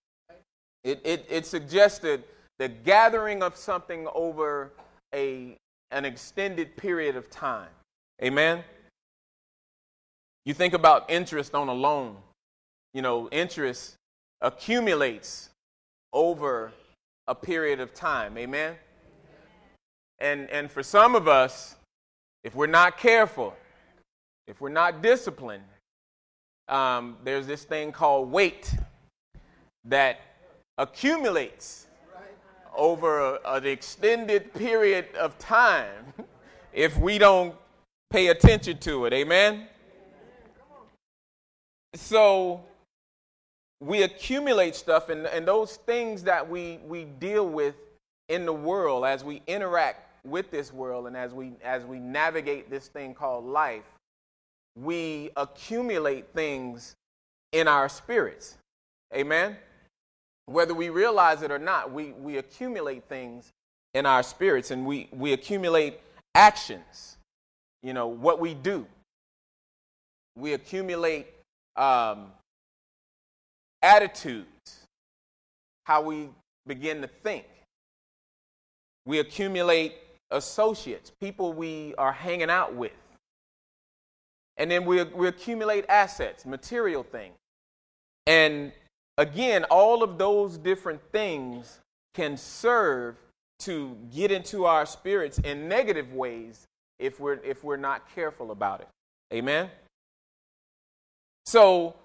It, 0.84 1.00
it, 1.04 1.28
it 1.30 1.46
suggested 1.46 2.24
the 2.58 2.68
gathering 2.68 3.44
of 3.44 3.56
something 3.56 4.08
over 4.16 4.72
a 5.14 5.56
an 5.92 6.06
extended 6.06 6.76
period 6.78 7.16
of 7.16 7.30
time. 7.30 7.70
Amen? 8.24 8.64
You 10.46 10.54
think 10.54 10.74
about 10.74 11.10
interest 11.10 11.54
on 11.54 11.68
a 11.68 11.74
loan. 11.74 12.16
You 12.94 13.02
know, 13.02 13.30
interest 13.30 13.96
accumulates 14.42 15.50
over 16.14 16.72
a 17.28 17.36
period 17.36 17.80
of 17.80 17.94
time. 17.94 18.38
Amen? 18.38 18.76
And, 20.20 20.50
and 20.50 20.72
for 20.72 20.84
some 20.84 21.16
of 21.16 21.28
us, 21.28 21.76
if 22.44 22.56
we're 22.56 22.68
not 22.68 22.98
careful, 22.98 23.54
if 24.48 24.62
we're 24.62 24.70
not 24.70 25.02
disciplined, 25.02 25.64
um, 26.68 27.18
there's 27.24 27.48
this 27.48 27.64
thing 27.66 27.92
called 27.92 28.32
weight 28.32 28.74
that 29.86 30.20
accumulates 30.78 31.88
over 32.76 33.20
a, 33.36 33.40
an 33.46 33.66
extended 33.66 34.54
period 34.54 35.14
of 35.16 35.38
time 35.38 36.14
if 36.74 36.96
we 36.98 37.18
don't 37.18 37.56
pay 38.10 38.28
attention 38.28 38.78
to 38.80 39.06
it. 39.06 39.14
Amen? 39.14 39.68
So 41.96 42.64
we 43.82 44.04
accumulate 44.04 44.76
stuff, 44.76 45.10
and, 45.10 45.26
and 45.28 45.46
those 45.48 45.76
things 45.76 46.24
that 46.24 46.48
we, 46.50 46.78
we 46.88 47.06
deal 47.06 47.48
with 47.48 47.76
in 48.30 48.46
the 48.46 48.54
world 48.54 49.06
as 49.06 49.24
we 49.24 49.42
interact 49.48 50.08
with 50.26 50.52
this 50.52 50.72
world 50.72 51.08
and 51.08 51.18
as 51.18 51.34
we, 51.34 51.54
as 51.64 51.84
we 51.84 52.00
navigate 52.00 52.70
this 52.70 52.88
thing 52.88 53.14
called 53.14 53.44
life, 53.46 53.84
we 54.80 55.32
accumulate 55.36 56.28
things 56.34 56.94
in 57.52 57.68
our 57.68 57.90
spirits. 57.90 58.58
Amen? 59.14 59.58
Whether 60.48 60.74
we 60.74 60.90
realize 60.90 61.42
it 61.44 61.52
or 61.52 61.60
not, 61.60 61.92
we, 61.92 62.12
we 62.14 62.38
accumulate 62.38 63.04
things 63.08 63.52
in 63.94 64.06
our 64.06 64.24
spirits 64.24 64.72
and 64.72 64.86
we, 64.86 65.08
we 65.12 65.34
accumulate 65.34 66.00
actions, 66.34 67.18
you 67.84 67.94
know, 67.94 68.08
what 68.08 68.40
we 68.40 68.54
do. 68.54 68.86
We 70.36 70.54
accumulate 70.54 71.28
um, 71.76 72.28
attitudes, 73.82 74.46
how 75.86 76.02
we 76.02 76.30
begin 76.66 77.02
to 77.02 77.08
think. 77.08 77.46
We 79.06 79.20
accumulate 79.20 79.94
associates, 80.32 81.12
people 81.20 81.54
we 81.54 81.94
are 81.98 82.14
hanging 82.14 82.50
out 82.50 82.74
with. 82.74 82.92
And 84.58 84.70
then 84.72 84.86
we, 84.86 85.04
we 85.04 85.28
accumulate 85.28 85.86
assets, 85.90 86.46
material 86.46 87.04
things. 87.04 87.34
And 88.28 88.72
Again, 89.18 89.66
all 89.66 90.04
of 90.04 90.18
those 90.18 90.58
different 90.58 91.02
things 91.12 91.80
can 92.14 92.38
serve 92.38 93.18
to 93.60 93.98
get 94.14 94.32
into 94.32 94.66
our 94.66 94.86
spirits 94.86 95.38
in 95.40 95.68
negative 95.68 96.14
ways 96.14 96.66
if 96.98 97.20
we're, 97.20 97.40
if 97.46 97.64
we're 97.64 97.78
not 97.78 98.14
careful 98.16 98.52
about 98.52 98.82
it. 98.82 98.88
Amen? 99.36 99.70
So, 101.46 101.96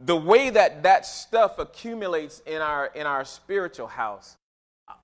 the 0.00 0.16
way 0.16 0.50
that 0.50 0.84
that 0.84 1.06
stuff 1.06 1.58
accumulates 1.58 2.40
in 2.46 2.62
our, 2.62 2.86
in 2.94 3.06
our 3.06 3.24
spiritual 3.24 3.88
house, 3.88 4.36
I 4.86 4.94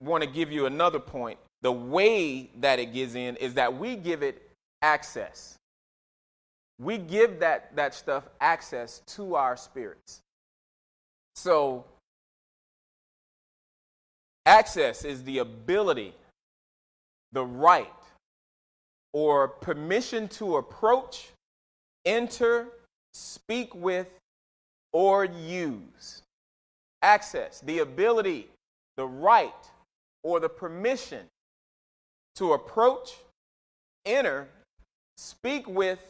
want 0.00 0.22
to 0.22 0.30
give 0.30 0.52
you 0.52 0.66
another 0.66 1.00
point. 1.00 1.38
The 1.62 1.72
way 1.72 2.50
that 2.60 2.78
it 2.78 2.92
gets 2.92 3.14
in 3.14 3.36
is 3.36 3.54
that 3.54 3.76
we 3.78 3.96
give 3.96 4.22
it 4.22 4.48
access. 4.80 5.56
We 6.78 6.98
give 6.98 7.40
that, 7.40 7.74
that 7.76 7.94
stuff 7.94 8.24
access 8.40 9.02
to 9.16 9.34
our 9.34 9.56
spirits. 9.56 10.20
So, 11.36 11.84
access 14.46 15.04
is 15.04 15.24
the 15.24 15.38
ability, 15.38 16.14
the 17.32 17.44
right, 17.44 17.92
or 19.12 19.48
permission 19.48 20.28
to 20.28 20.56
approach, 20.56 21.28
enter, 22.04 22.68
speak 23.14 23.74
with, 23.74 24.08
or 24.92 25.24
use. 25.24 26.22
Access, 27.02 27.60
the 27.60 27.80
ability, 27.80 28.48
the 28.96 29.06
right, 29.06 29.52
or 30.22 30.40
the 30.40 30.48
permission 30.48 31.26
to 32.36 32.52
approach, 32.52 33.18
enter, 34.06 34.48
speak 35.18 35.68
with, 35.68 36.00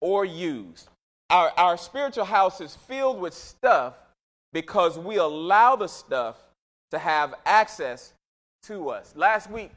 or 0.00 0.24
use. 0.24 0.88
Our, 1.30 1.52
our 1.56 1.76
spiritual 1.76 2.24
house 2.24 2.60
is 2.60 2.74
filled 2.74 3.20
with 3.20 3.34
stuff 3.34 3.94
because 4.52 4.98
we 4.98 5.16
allow 5.16 5.76
the 5.76 5.88
stuff 5.88 6.36
to 6.90 6.98
have 6.98 7.34
access 7.44 8.12
to 8.64 8.90
us. 8.90 9.12
Last 9.16 9.50
week, 9.50 9.70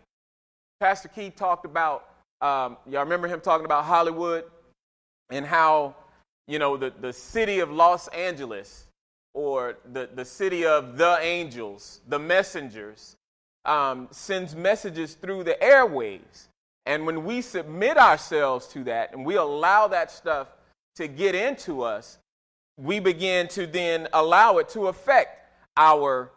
Pastor 0.80 1.10
Keith 1.10 1.36
talked 1.36 1.66
about, 1.66 2.10
um, 2.42 2.78
y'all 2.88 3.04
remember 3.04 3.28
him 3.28 3.42
talking 3.42 3.66
about 3.66 3.86
Hollywood 3.86 4.46
and 5.30 5.46
how, 5.46 5.96
you 6.48 6.58
know, 6.58 6.78
the, 6.78 6.92
the 7.01 7.13
city 7.13 7.60
of 7.60 7.70
Los 7.72 8.08
Angeles 8.10 8.88
or 9.34 9.78
the, 9.94 10.10
the 10.16 10.25
city 10.25 10.66
of 10.66 10.98
the 10.98 11.18
angels, 11.22 12.01
the 12.08 12.20
messengers, 12.20 13.16
um, 13.66 14.08
sends 14.12 14.56
messages 14.56 15.13
through 15.13 15.44
the 15.44 15.58
airwaves. 15.62 16.48
And 16.86 17.06
when 17.06 17.25
we 17.25 17.42
submit 17.42 17.98
ourselves 17.98 18.68
to 18.70 18.84
that 18.86 19.13
and 19.13 19.24
we 19.25 19.36
allow 19.36 19.88
that 19.90 20.12
stuff 20.12 20.48
to 20.96 21.08
get 21.08 21.36
into 21.36 21.84
us, 21.84 22.18
we 22.82 23.00
begin 23.00 23.48
to 23.48 23.68
then 23.68 24.08
allow 24.12 24.58
it 24.58 24.68
to 24.70 24.88
affect 24.88 25.38
our 25.78 26.32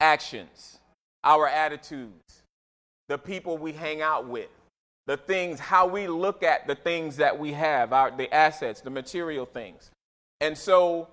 actions, 0.00 0.78
our 1.22 1.46
attitudes, 1.46 2.42
the 3.08 3.18
people 3.18 3.58
we 3.58 3.72
hang 3.72 4.00
out 4.00 4.26
with, 4.26 4.48
the 5.06 5.16
things, 5.16 5.60
how 5.60 5.86
we 5.86 6.06
look 6.08 6.42
at 6.42 6.66
the 6.66 6.74
things 6.74 7.16
that 7.16 7.38
we 7.38 7.52
have, 7.52 7.92
our, 7.92 8.10
the 8.16 8.32
assets, 8.34 8.80
the 8.80 8.90
material 8.90 9.44
things. 9.44 9.90
And 10.40 10.56
so 10.56 11.08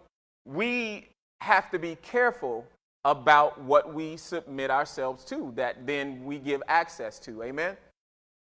we 0.46 1.08
have 1.42 1.70
to 1.72 1.78
be 1.80 1.96
careful 2.02 2.66
about 3.04 3.60
what 3.62 3.94
we 3.94 4.16
submit 4.18 4.72
ourselves 4.72 5.26
to, 5.26 5.52
that 5.56 5.86
then 5.86 6.24
we 6.24 6.40
give 6.40 6.64
access 6.68 7.20
to. 7.20 7.44
Amen? 7.44 7.76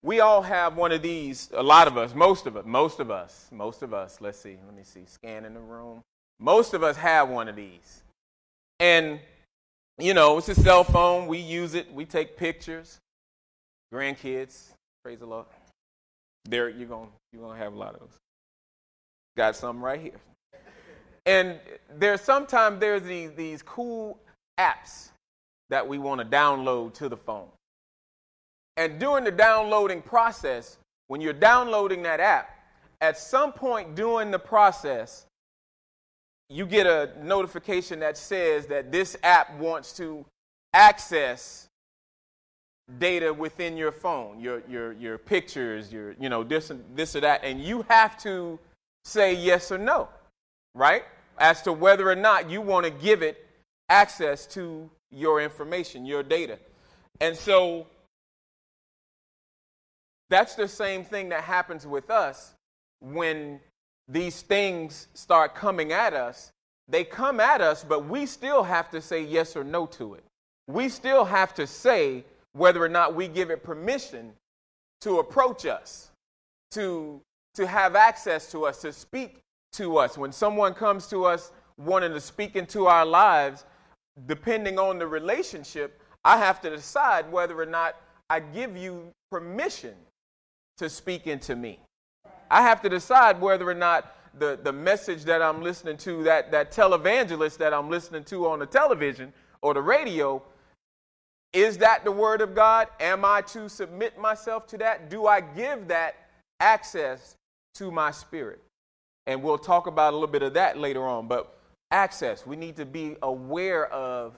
We 0.04 0.20
all 0.20 0.42
have 0.42 0.76
one 0.76 0.92
of 0.92 1.02
these, 1.02 1.50
a 1.54 1.64
lot 1.64 1.88
of 1.88 1.98
us, 1.98 2.14
most 2.14 2.46
of 2.46 2.58
us, 2.58 2.66
most 2.66 3.00
of 3.00 3.10
us, 3.10 3.48
most 3.54 3.82
of 3.84 3.94
us. 3.94 4.20
Let's 4.20 4.38
see, 4.38 4.58
let 4.66 4.76
me 4.76 4.84
see, 4.84 5.06
scan 5.08 5.46
in 5.46 5.54
the 5.54 5.62
room. 5.62 6.04
Most 6.40 6.74
of 6.74 6.84
us 6.84 6.98
have 6.98 7.30
one 7.30 7.48
of 7.48 7.56
these. 7.56 8.04
And, 8.82 9.22
you 9.98 10.14
know, 10.14 10.38
it's 10.38 10.50
a 10.50 10.56
cell 10.56 10.84
phone. 10.84 11.28
We 11.28 11.38
use 11.38 11.74
it, 11.74 11.92
we 11.94 12.04
take 12.06 12.36
pictures. 12.36 13.00
Grandkids, 13.94 14.72
praise 15.06 15.20
the 15.20 15.26
Lord. 15.26 15.46
There, 16.46 16.68
you're 16.68 16.90
going 16.90 17.08
you're 17.32 17.42
gonna 17.44 17.58
have 17.58 17.72
a 17.72 17.78
lot 17.78 17.94
of 17.94 18.02
those. 18.02 18.18
Got 19.38 19.56
some 19.56 19.82
right 19.82 20.02
here. 20.02 20.20
And 21.26 21.60
there's 21.98 22.20
sometimes 22.20 22.82
there's 22.82 23.04
these, 23.04 23.32
these 23.32 23.62
cool 23.62 24.20
apps 24.60 25.12
that 25.70 25.88
we 25.88 25.98
want 25.98 26.20
to 26.20 26.28
download 26.28 26.94
to 26.96 27.08
the 27.08 27.16
phone. 27.16 27.48
And 28.78 29.00
during 29.00 29.24
the 29.24 29.32
downloading 29.32 30.02
process, 30.02 30.78
when 31.08 31.22
you're 31.22 31.34
downloading 31.34 32.04
that 32.04 32.20
app, 32.20 32.50
at 33.02 33.18
some 33.18 33.52
point 33.54 33.96
during 33.96 34.32
the 34.32 34.40
process, 34.40 35.26
you 36.50 36.66
get 36.66 36.88
a 36.88 37.12
notification 37.22 38.00
that 38.00 38.18
says 38.18 38.68
that 38.68 38.92
this 38.92 39.16
app 39.24 39.54
wants 39.58 39.94
to 39.98 40.26
access 40.74 41.68
data 43.00 43.34
within 43.34 43.78
your 43.78 43.92
phone, 43.92 44.40
your, 44.40 44.62
your, 44.70 44.94
your 44.94 45.18
pictures, 45.18 45.92
your, 45.94 46.14
you 46.20 46.30
know, 46.30 46.44
this, 46.44 46.72
this 46.96 47.16
or 47.16 47.22
that, 47.22 47.42
and 47.44 47.62
you 47.62 47.84
have 47.90 48.18
to 48.22 48.60
say 49.06 49.34
yes 49.34 49.72
or 49.72 49.78
no, 49.78 50.08
right? 50.76 51.04
As 51.38 51.62
to 51.64 51.74
whether 51.74 52.10
or 52.10 52.16
not 52.16 52.50
you 52.50 52.62
want 52.62 52.86
to 52.86 52.92
give 52.92 53.22
it 53.22 53.46
access 53.90 54.46
to 54.48 54.90
your 55.12 55.42
information, 55.42 56.06
your 56.06 56.24
data. 56.24 56.60
And 57.22 57.36
so 57.36 57.88
that's 60.30 60.56
the 60.56 60.68
same 60.68 61.04
thing 61.04 61.30
that 61.30 61.42
happens 61.44 61.86
with 61.86 62.10
us 62.10 62.54
when 63.02 63.60
these 64.08 64.42
things 64.42 65.08
start 65.14 65.56
coming 65.56 65.92
at 65.92 66.14
us. 66.14 66.52
They 66.88 67.04
come 67.04 67.40
at 67.40 67.62
us, 67.62 67.84
but 67.84 68.06
we 68.08 68.26
still 68.26 68.64
have 68.64 68.90
to 68.92 69.02
say 69.02 69.22
yes 69.24 69.56
or 69.56 69.64
no 69.64 69.86
to 69.88 70.16
it. 70.16 70.24
We 70.68 70.90
still 70.90 71.26
have 71.26 71.54
to 71.56 71.68
say 71.68 72.24
whether 72.54 72.84
or 72.84 72.90
not 72.90 73.14
we 73.16 73.28
give 73.28 73.52
it 73.52 73.64
permission 73.64 74.34
to 75.02 75.20
approach 75.20 75.66
us, 75.66 76.10
to, 76.72 77.22
to 77.56 77.68
have 77.68 77.96
access 77.96 78.52
to 78.52 78.66
us, 78.66 78.82
to 78.82 78.94
speak 78.94 79.40
to 79.74 79.98
us. 79.98 80.18
When 80.18 80.32
someone 80.32 80.74
comes 80.74 81.08
to 81.08 81.26
us 81.26 81.52
wanting 81.78 82.12
to 82.14 82.22
speak 82.22 82.56
into 82.56 82.88
our 82.88 83.06
lives, 83.06 83.66
depending 84.28 84.78
on 84.78 85.00
the 85.00 85.08
relationship, 85.08 86.00
I 86.24 86.38
have 86.38 86.62
to 86.62 86.70
decide 86.70 87.30
whether 87.32 87.60
or 87.60 87.66
not 87.66 87.96
I 88.30 88.40
give 88.40 88.78
you 88.78 89.12
permission 89.32 89.96
to 90.78 90.90
speak 90.90 91.28
into 91.28 91.56
me. 91.56 91.80
I 92.50 92.62
have 92.62 92.82
to 92.82 92.90
decide 92.90 93.40
whether 93.42 93.68
or 93.68 93.74
not 93.74 94.16
the, 94.40 94.60
the 94.64 94.72
message 94.74 95.24
that 95.26 95.42
I'm 95.42 95.62
listening 95.62 95.98
to, 95.98 96.24
that, 96.24 96.52
that 96.52 96.72
televangelist 96.72 97.58
that 97.58 97.74
I'm 97.74 97.90
listening 97.90 98.24
to 98.26 98.48
on 98.50 98.60
the 98.60 98.66
television 98.66 99.32
or 99.62 99.74
the 99.74 99.82
radio, 99.82 100.42
is 101.54 101.78
that 101.78 102.04
the 102.04 102.12
Word 102.12 102.42
of 102.42 102.56
God? 102.56 102.88
Am 103.00 103.24
I 103.24 103.42
to 103.42 103.70
submit 103.70 104.18
myself 104.20 104.66
to 104.68 104.78
that? 104.80 105.10
Do 105.10 105.28
I 105.28 105.42
give 105.42 105.88
that 105.90 106.16
access 106.60 107.36
to 107.76 107.92
my 107.92 108.10
spirit? 108.12 108.60
And 109.28 109.44
we'll 109.44 109.60
talk 109.60 109.86
about 109.88 110.14
a 110.14 110.16
little 110.16 110.28
bit 110.28 110.42
of 110.44 110.56
that 110.56 110.80
later 110.80 111.04
on. 111.06 111.28
But 111.28 111.56
access, 111.92 112.46
we 112.46 112.56
need 112.56 112.76
to 112.78 112.86
be 112.86 113.16
aware 113.22 113.86
of 113.92 114.36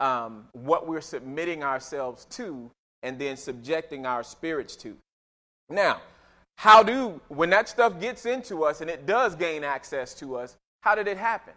um, 0.00 0.48
what 0.52 0.86
we're 0.88 1.00
submitting 1.00 1.62
ourselves 1.62 2.24
to 2.30 2.70
and 3.04 3.18
then 3.18 3.36
subjecting 3.36 4.04
our 4.04 4.24
spirits 4.24 4.74
to. 4.76 4.96
Now, 5.68 6.00
how 6.58 6.82
do, 6.82 7.20
when 7.28 7.50
that 7.50 7.68
stuff 7.68 7.98
gets 8.00 8.24
into 8.24 8.64
us 8.64 8.80
and 8.80 8.88
it 8.88 9.06
does 9.06 9.34
gain 9.34 9.64
access 9.64 10.14
to 10.14 10.36
us, 10.36 10.56
how 10.82 10.94
did 10.94 11.08
it 11.08 11.18
happen? 11.18 11.52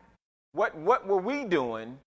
What, 0.54 0.76
what 0.76 1.08
were 1.08 1.22
we 1.22 1.46
doing 1.46 2.00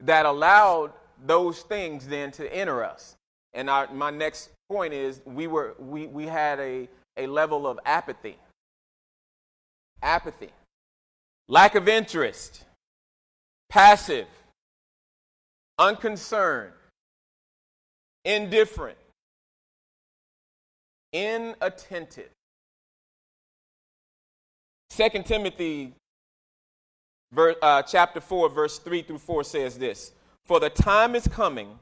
that 0.00 0.26
allowed 0.26 0.92
those 1.26 1.60
things 1.62 2.06
then 2.08 2.30
to 2.32 2.52
enter 2.52 2.82
us? 2.82 3.14
And 3.52 3.68
our, 3.68 3.92
my 3.92 4.10
next 4.10 4.50
point 4.70 4.94
is 4.94 5.20
we, 5.24 5.46
were, 5.46 5.74
we, 5.78 6.06
we 6.06 6.26
had 6.26 6.58
a, 6.60 6.88
a 7.16 7.26
level 7.26 7.66
of 7.66 7.78
apathy. 7.84 8.36
Apathy, 10.02 10.48
lack 11.46 11.74
of 11.74 11.86
interest, 11.86 12.64
passive, 13.68 14.26
unconcerned, 15.78 16.72
indifferent, 18.24 18.96
inattentive. 21.12 22.30
Second 24.90 25.26
Timothy 25.26 25.92
verse, 27.32 27.56
uh, 27.62 27.82
chapter 27.82 28.20
4, 28.20 28.48
verse 28.50 28.78
3 28.78 29.02
through 29.02 29.18
4 29.18 29.44
says 29.44 29.78
this 29.78 30.12
For 30.44 30.60
the 30.60 30.70
time 30.70 31.14
is 31.14 31.26
coming 31.28 31.78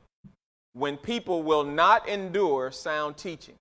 when 0.74 0.96
people 0.96 1.42
will 1.42 1.64
not 1.64 2.08
endure 2.08 2.70
sound 2.70 3.16
teaching, 3.16 3.54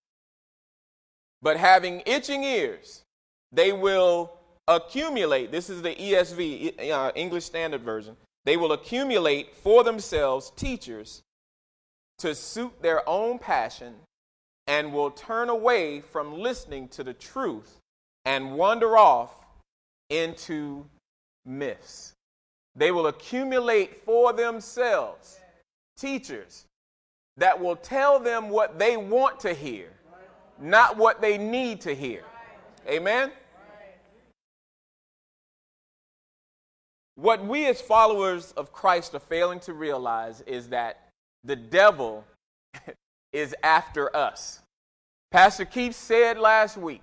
but 1.41 1.57
having 1.57 2.03
itching 2.05 2.43
ears, 2.43 3.03
they 3.51 3.71
will 3.71 4.33
accumulate. 4.67 5.51
This 5.51 5.69
is 5.69 5.81
the 5.81 5.95
ESV, 5.95 6.91
uh, 6.91 7.11
English 7.15 7.45
Standard 7.45 7.81
Version. 7.83 8.17
They 8.45 8.57
will 8.57 8.73
accumulate 8.73 9.55
for 9.55 9.83
themselves 9.83 10.51
teachers 10.55 11.21
to 12.19 12.33
suit 12.35 12.81
their 12.81 13.07
own 13.07 13.39
passion 13.39 13.93
and 14.67 14.91
will 14.91 15.09
turn 15.11 15.49
away 15.49 16.01
from 16.01 16.33
listening 16.37 16.89
to 16.89 17.03
the 17.03 17.13
truth 17.13 17.77
and 18.25 18.51
wander 18.53 18.97
off 18.97 19.31
into 20.09 20.85
myths. 21.45 22.13
They 22.75 22.91
will 22.91 23.07
accumulate 23.07 23.95
for 24.03 24.33
themselves 24.33 25.39
teachers 25.97 26.65
that 27.37 27.59
will 27.59 27.75
tell 27.77 28.19
them 28.19 28.49
what 28.49 28.77
they 28.77 28.97
want 28.97 29.39
to 29.41 29.53
hear, 29.53 29.89
not 30.59 30.97
what 30.97 31.21
they 31.21 31.37
need 31.37 31.81
to 31.81 31.95
hear. 31.95 32.23
Amen? 32.87 33.31
What 37.15 37.43
we 37.43 37.65
as 37.65 37.81
followers 37.81 38.51
of 38.57 38.71
Christ 38.71 39.15
are 39.15 39.19
failing 39.19 39.59
to 39.61 39.73
realize 39.73 40.41
is 40.41 40.69
that 40.69 40.99
the 41.43 41.55
devil 41.55 42.25
is 43.33 43.55
after 43.63 44.15
us. 44.15 44.59
Pastor 45.31 45.65
Keith 45.65 45.95
said 45.95 46.37
last 46.37 46.77
week, 46.77 47.01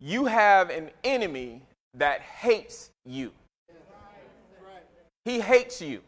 you 0.00 0.26
have 0.26 0.70
an 0.70 0.90
enemy 1.04 1.62
that 1.94 2.20
hates 2.20 2.90
you. 3.04 3.32
He 5.24 5.40
hates 5.40 5.80
you. 5.80 6.00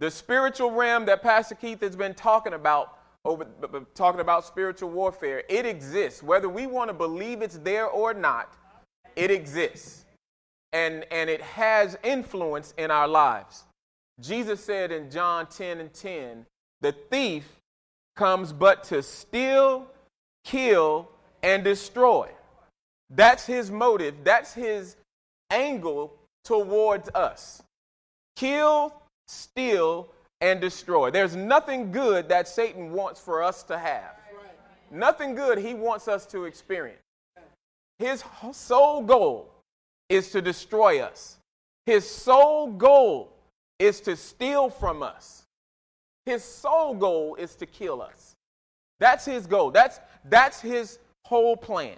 The 0.00 0.10
spiritual 0.10 0.70
realm 0.70 1.06
that 1.06 1.22
Pastor 1.22 1.54
Keith 1.54 1.80
has 1.80 1.96
been 1.96 2.14
talking 2.14 2.52
about 2.54 2.94
over 3.24 3.46
talking 3.94 4.20
about 4.20 4.44
spiritual 4.46 4.90
warfare, 4.90 5.42
it 5.48 5.66
exists. 5.66 6.22
Whether 6.22 6.48
we 6.48 6.66
want 6.66 6.88
to 6.88 6.94
believe 6.94 7.42
it's 7.42 7.58
there 7.58 7.86
or 7.88 8.14
not, 8.14 8.54
it 9.16 9.30
exists. 9.30 10.04
And 10.72 11.04
and 11.10 11.28
it 11.28 11.42
has 11.42 11.98
influence 12.04 12.72
in 12.78 12.90
our 12.90 13.08
lives. 13.08 13.64
Jesus 14.20 14.62
said 14.64 14.92
in 14.92 15.10
John 15.10 15.46
10 15.46 15.78
and 15.80 15.92
10, 15.92 16.46
the 16.80 16.92
thief 16.92 17.57
comes 18.18 18.52
but 18.52 18.82
to 18.84 19.00
steal, 19.02 19.86
kill, 20.44 21.08
and 21.42 21.62
destroy. 21.62 22.28
That's 23.08 23.46
his 23.46 23.70
motive. 23.70 24.16
That's 24.24 24.52
his 24.52 24.96
angle 25.50 26.12
towards 26.44 27.08
us. 27.14 27.62
Kill, 28.36 28.92
steal, 29.28 30.08
and 30.40 30.60
destroy. 30.60 31.10
There's 31.12 31.36
nothing 31.36 31.92
good 31.92 32.28
that 32.30 32.48
Satan 32.48 32.90
wants 32.92 33.20
for 33.20 33.40
us 33.42 33.62
to 33.64 33.78
have, 33.78 34.16
nothing 34.90 35.34
good 35.36 35.58
he 35.58 35.74
wants 35.74 36.08
us 36.08 36.26
to 36.26 36.44
experience. 36.46 37.00
His 38.00 38.22
sole 38.52 39.02
goal 39.04 39.50
is 40.08 40.30
to 40.32 40.42
destroy 40.42 41.00
us, 41.02 41.38
his 41.86 42.08
sole 42.08 42.70
goal 42.72 43.32
is 43.78 44.00
to 44.02 44.16
steal 44.16 44.68
from 44.70 45.02
us, 45.04 45.44
his 46.28 46.44
sole 46.44 46.92
goal 46.94 47.36
is 47.36 47.54
to 47.54 47.64
kill 47.64 48.02
us. 48.02 48.34
That's 49.00 49.24
his 49.24 49.46
goal. 49.46 49.70
That's, 49.70 49.98
that's 50.26 50.60
his 50.60 50.98
whole 51.24 51.56
plan. 51.56 51.96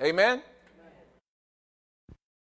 Amen? 0.00 0.40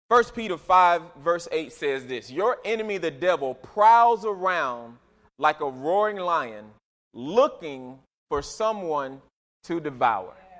1 0.09 0.23
Peter 0.35 0.55
5, 0.57 1.01
verse 1.17 1.47
8 1.51 1.71
says 1.73 2.05
this 2.05 2.31
Your 2.31 2.59
enemy, 2.63 2.99
the 2.99 3.09
devil, 3.09 3.55
prowls 3.55 4.25
around 4.25 4.97
like 5.39 5.59
a 5.61 5.69
roaring 5.71 6.17
lion 6.17 6.65
looking 7.15 7.97
for 8.29 8.43
someone 8.43 9.19
to 9.63 9.79
devour. 9.79 10.33
Yeah. 10.37 10.55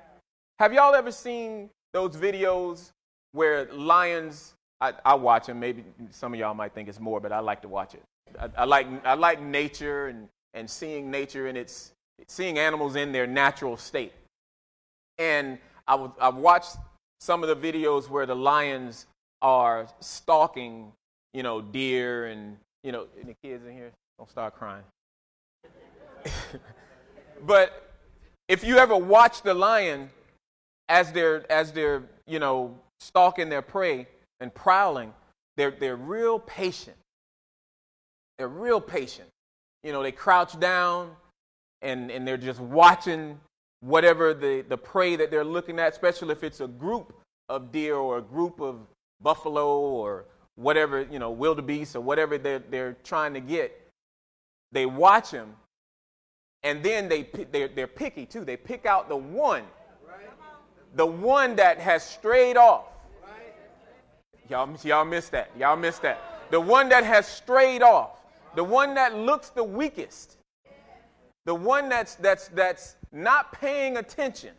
Have 0.58 0.74
y'all 0.74 0.96
ever 0.96 1.12
seen 1.12 1.70
those 1.94 2.16
videos 2.16 2.90
where 3.32 3.72
lions? 3.72 4.54
I, 4.82 4.94
I 5.06 5.14
watch 5.14 5.46
them. 5.46 5.60
Maybe 5.60 5.84
some 6.10 6.34
of 6.34 6.40
y'all 6.40 6.56
might 6.56 6.74
think 6.74 6.90
it's 6.90 7.00
more, 7.00 7.20
but 7.20 7.32
I 7.32 7.40
like 7.42 7.62
to 7.62 7.68
watch 7.68 7.94
it 7.94 8.02
I, 8.40 8.50
I, 8.60 8.66
like, 8.66 8.88
I 9.06 9.14
like 9.14 9.42
nature 9.42 10.08
and, 10.08 10.28
and 10.54 10.70
seeing 10.70 11.10
nature 11.12 11.48
in 11.48 11.56
its, 11.56 11.92
seeing 12.28 12.58
animals 12.58 12.96
in 12.96 13.12
their 13.12 13.28
natural 13.28 13.78
state. 13.78 14.14
And 15.18 15.58
I 15.88 15.94
w- 15.94 16.14
I've 16.20 16.36
watched 16.36 16.76
some 17.20 17.44
of 17.44 17.50
the 17.50 17.56
videos 17.56 18.10
where 18.10 18.26
the 18.26 18.36
lions 18.36 19.06
are 19.42 19.88
stalking, 20.00 20.92
you 21.34 21.44
know, 21.44 21.62
deer 21.62 22.26
and, 22.28 22.58
you 22.84 22.92
know, 22.92 23.08
any 23.16 23.34
the 23.42 23.48
kids 23.48 23.66
in 23.66 23.74
here, 23.74 23.92
don't 24.18 24.30
start 24.30 24.56
crying. 24.56 24.84
but 27.46 27.92
if 28.48 28.64
you 28.64 28.78
ever 28.78 28.96
watch 28.96 29.42
the 29.42 29.54
lion 29.54 30.10
as 30.90 31.12
they're, 31.12 31.50
as 31.52 31.72
they're, 31.72 32.04
you 32.26 32.40
know, 32.40 32.76
stalking 33.00 33.50
their 33.50 33.62
prey 33.62 34.08
and 34.40 34.54
prowling, 34.54 35.14
they're, 35.56 35.72
they're 35.72 35.96
real 35.96 36.40
patient. 36.40 36.96
They're 38.38 38.48
real 38.48 38.80
patient. 38.80 39.28
You 39.84 39.92
know, 39.92 40.04
they 40.04 40.12
crouch 40.12 40.60
down 40.60 41.12
and, 41.82 42.12
and 42.12 42.28
they're 42.28 42.38
just 42.38 42.60
watching 42.60 43.40
whatever 43.82 44.34
the, 44.34 44.64
the 44.68 44.78
prey 44.78 45.16
that 45.16 45.32
they're 45.32 45.44
looking 45.44 45.80
at, 45.80 45.92
especially 45.94 46.32
if 46.32 46.44
it's 46.44 46.62
a 46.62 46.68
group 46.68 47.14
of 47.50 47.72
deer 47.72 47.96
or 47.96 48.18
a 48.18 48.22
group 48.22 48.60
of 48.60 48.80
buffalo 49.22 49.80
or 49.80 50.26
whatever, 50.56 51.02
you 51.10 51.20
know, 51.20 51.32
wildebeest 51.32 51.96
or 51.96 52.02
whatever 52.02 52.38
they're, 52.38 52.60
they're 52.60 52.96
trying 53.04 53.34
to 53.34 53.40
get. 53.40 53.72
They 54.72 54.86
watch 54.86 55.32
them 55.32 55.56
and 56.64 56.84
then 56.84 57.08
they, 57.10 57.24
they're, 57.52 57.70
they're 57.70 57.88
picky 57.88 58.26
too. 58.26 58.46
They 58.46 58.58
pick 58.58 58.86
out 58.86 59.10
the 59.10 59.16
one, 59.16 59.64
the 60.96 61.06
one 61.06 61.56
that 61.56 61.80
has 61.80 62.04
strayed 62.04 62.58
off. 62.58 62.86
Y'all, 64.50 64.70
y'all 64.84 65.06
missed 65.06 65.32
that. 65.32 65.52
Y'all 65.58 65.76
missed 65.76 66.04
that. 66.04 66.22
The 66.52 66.60
one 66.60 66.90
that 66.90 67.04
has 67.04 67.28
strayed 67.28 67.82
off. 67.82 68.12
The 68.56 68.64
one 68.64 68.94
that 68.96 69.16
looks 69.16 69.50
the 69.50 69.64
weakest. 69.64 70.38
The 71.46 71.56
one 71.56 71.90
that's, 71.90 72.16
that's, 72.16 72.50
that's 72.50 72.96
not 73.12 73.52
paying 73.54 73.98
attention. 73.98 74.54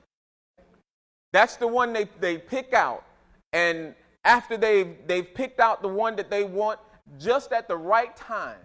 That's 1.33 1.57
the 1.57 1.66
one 1.66 1.92
they, 1.92 2.09
they 2.20 2.38
pick 2.38 2.72
out. 2.72 3.05
And 3.53 3.94
after 4.24 4.57
they've, 4.57 4.96
they've 5.07 5.33
picked 5.35 5.61
out 5.61 5.83
the 5.83 5.88
one 5.88 6.16
that 6.16 6.31
they 6.31 6.44
want, 6.44 6.79
just 7.18 7.53
at 7.53 7.68
the 7.68 7.77
right 7.77 8.14
time, 8.16 8.59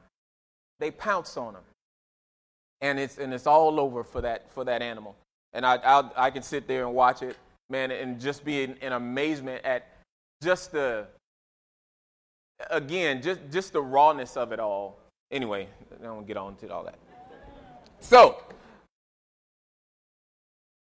they 0.79 0.91
pounce 0.91 1.35
on 1.37 1.53
them. 1.53 1.63
And 2.81 2.99
it's, 2.99 3.17
and 3.17 3.33
it's 3.33 3.47
all 3.47 3.79
over 3.79 4.03
for 4.03 4.21
that, 4.21 4.49
for 4.51 4.63
that 4.65 4.81
animal. 4.81 5.15
And 5.53 5.65
I, 5.65 5.75
I, 5.77 6.25
I 6.27 6.31
can 6.31 6.43
sit 6.43 6.67
there 6.67 6.83
and 6.85 6.93
watch 6.93 7.21
it, 7.21 7.37
man, 7.69 7.91
and 7.91 8.19
just 8.19 8.43
be 8.43 8.63
in, 8.63 8.75
in 8.77 8.93
amazement 8.93 9.63
at 9.63 9.87
just 10.41 10.71
the, 10.71 11.07
again, 12.69 13.21
just, 13.21 13.39
just 13.51 13.73
the 13.73 13.81
rawness 13.81 14.35
of 14.35 14.51
it 14.51 14.59
all 14.59 14.97
anyway, 15.33 15.67
I 15.99 16.03
don't 16.05 16.25
get 16.25 16.37
on 16.37 16.55
to 16.57 16.71
all 16.71 16.83
that. 16.83 16.97
So, 17.99 18.41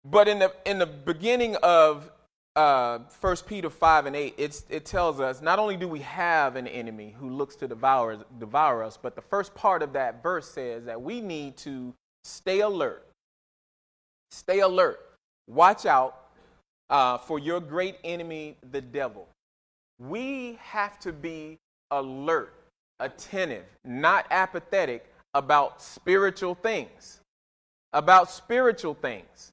but 0.06 0.28
in 0.28 0.40
the 0.40 0.54
in 0.66 0.78
the 0.80 0.86
beginning 0.86 1.56
of 1.58 2.12
uh, 2.56 3.00
First 3.22 3.46
uh, 3.46 3.48
Peter 3.48 3.70
five 3.70 4.06
and 4.06 4.16
eight, 4.16 4.36
it 4.38 4.86
tells 4.86 5.20
us 5.20 5.42
not 5.42 5.58
only 5.58 5.78
do 5.78 5.88
we 5.88 6.00
have 6.00 6.56
an 6.56 6.68
enemy 6.68 7.16
who 7.18 7.30
looks 7.30 7.56
to 7.58 7.68
devour 7.68 8.24
devour 8.40 8.84
us, 8.84 8.98
but 9.02 9.16
the 9.16 9.22
first 9.22 9.56
part 9.56 9.82
of 9.82 9.94
that 9.94 10.22
verse 10.22 10.50
says 10.52 10.84
that 10.86 11.02
we 11.02 11.22
need 11.22 11.56
to 11.58 11.94
stay 12.24 12.60
alert, 12.60 13.08
stay 14.32 14.60
alert, 14.60 15.00
watch 15.48 15.86
out 15.86 16.28
uh, 16.90 17.18
for 17.18 17.40
your 17.40 17.60
great 17.60 17.96
enemy, 18.04 18.58
the 18.72 18.82
devil. 18.82 19.28
We 20.00 20.58
have 20.62 21.00
to 21.02 21.14
be 21.14 21.58
alert 21.92 22.56
attentive, 23.02 23.66
not 23.84 24.26
apathetic 24.32 25.12
about 25.34 25.82
spiritual 25.82 26.56
things. 26.56 27.20
About 27.94 28.32
spiritual 28.32 28.94
things. 28.94 29.52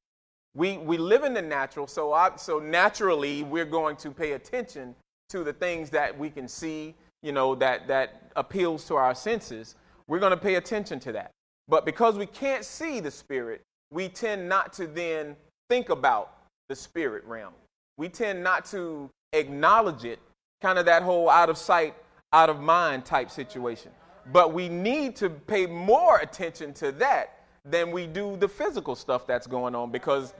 We, 0.54 0.76
we 0.78 0.96
live 0.98 1.24
in 1.24 1.34
the 1.34 1.42
natural, 1.42 1.86
so, 1.86 2.12
I, 2.12 2.30
so 2.36 2.58
naturally 2.58 3.42
we're 3.42 3.64
going 3.64 3.96
to 3.96 4.10
pay 4.10 4.32
attention 4.32 4.94
to 5.30 5.42
the 5.42 5.52
things 5.52 5.90
that 5.90 6.16
we 6.16 6.30
can 6.30 6.46
see, 6.46 6.94
you 7.22 7.32
know, 7.32 7.54
that, 7.56 7.88
that 7.88 8.30
appeals 8.36 8.84
to 8.88 8.94
our 8.96 9.14
senses. 9.14 9.74
We're 10.06 10.18
going 10.20 10.30
to 10.30 10.36
pay 10.36 10.54
attention 10.54 11.00
to 11.00 11.12
that. 11.12 11.30
But 11.68 11.84
because 11.84 12.16
we 12.16 12.26
can't 12.26 12.64
see 12.64 13.00
the 13.00 13.10
spirit, 13.10 13.62
we 13.90 14.08
tend 14.08 14.48
not 14.48 14.72
to 14.74 14.86
then 14.86 15.36
think 15.68 15.88
about 15.90 16.34
the 16.68 16.76
spirit 16.76 17.24
realm. 17.26 17.52
We 17.98 18.08
tend 18.08 18.42
not 18.42 18.64
to 18.66 19.10
acknowledge 19.32 20.04
it, 20.04 20.18
kind 20.62 20.78
of 20.78 20.86
that 20.86 21.02
whole 21.02 21.28
out 21.28 21.50
of 21.50 21.58
sight, 21.58 21.94
out 22.32 22.50
of 22.50 22.60
mind 22.60 23.04
type 23.04 23.30
situation. 23.30 23.90
But 24.32 24.52
we 24.52 24.68
need 24.68 25.16
to 25.16 25.30
pay 25.30 25.66
more 25.66 26.18
attention 26.18 26.74
to 26.74 26.92
that 26.92 27.36
than 27.64 27.90
we 27.90 28.06
do 28.06 28.36
the 28.36 28.48
physical 28.48 28.94
stuff 28.94 29.26
that's 29.26 29.46
going 29.46 29.74
on 29.74 29.90
because 29.90 30.34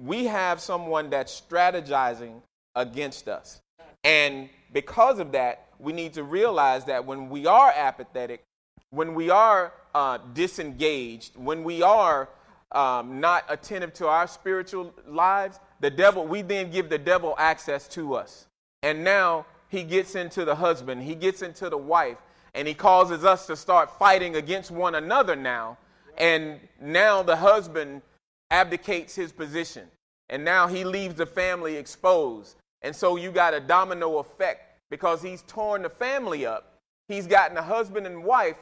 we 0.00 0.24
have 0.26 0.60
someone 0.60 1.10
that's 1.10 1.40
strategizing 1.40 2.40
against 2.74 3.28
us. 3.28 3.60
And 4.04 4.48
because 4.72 5.18
of 5.18 5.32
that, 5.32 5.66
we 5.78 5.92
need 5.92 6.14
to 6.14 6.22
realize 6.22 6.84
that 6.84 7.04
when 7.04 7.28
we 7.30 7.46
are 7.46 7.70
apathetic, 7.74 8.42
when 8.90 9.14
we 9.14 9.30
are 9.30 9.72
uh, 9.94 10.18
disengaged, 10.34 11.36
when 11.36 11.64
we 11.64 11.82
are 11.82 12.28
um, 12.72 13.20
not 13.20 13.44
attentive 13.48 13.92
to 13.94 14.08
our 14.08 14.26
spiritual 14.26 14.92
lives, 15.06 15.58
the 15.80 15.90
devil, 15.90 16.24
we 16.26 16.42
then 16.42 16.70
give 16.70 16.88
the 16.88 16.98
devil 16.98 17.34
access 17.38 17.88
to 17.88 18.14
us. 18.14 18.46
And 18.82 19.02
now 19.04 19.46
he 19.74 19.82
gets 19.82 20.14
into 20.14 20.44
the 20.44 20.54
husband, 20.54 21.02
he 21.02 21.14
gets 21.14 21.42
into 21.42 21.68
the 21.68 21.76
wife, 21.76 22.16
and 22.54 22.66
he 22.68 22.74
causes 22.74 23.24
us 23.24 23.46
to 23.48 23.56
start 23.56 23.98
fighting 23.98 24.36
against 24.36 24.70
one 24.70 24.94
another 24.94 25.34
now. 25.36 25.76
And 26.16 26.60
now 26.80 27.22
the 27.24 27.36
husband 27.36 28.02
abdicates 28.50 29.14
his 29.16 29.32
position, 29.32 29.88
and 30.30 30.44
now 30.44 30.68
he 30.68 30.84
leaves 30.84 31.16
the 31.16 31.26
family 31.26 31.76
exposed. 31.76 32.56
And 32.82 32.94
so 32.94 33.16
you 33.16 33.32
got 33.32 33.52
a 33.54 33.60
domino 33.60 34.18
effect 34.18 34.78
because 34.90 35.20
he's 35.22 35.42
torn 35.42 35.82
the 35.82 35.90
family 35.90 36.46
up. 36.46 36.74
He's 37.08 37.26
gotten 37.26 37.56
the 37.56 37.62
husband 37.62 38.06
and 38.06 38.22
wife 38.22 38.56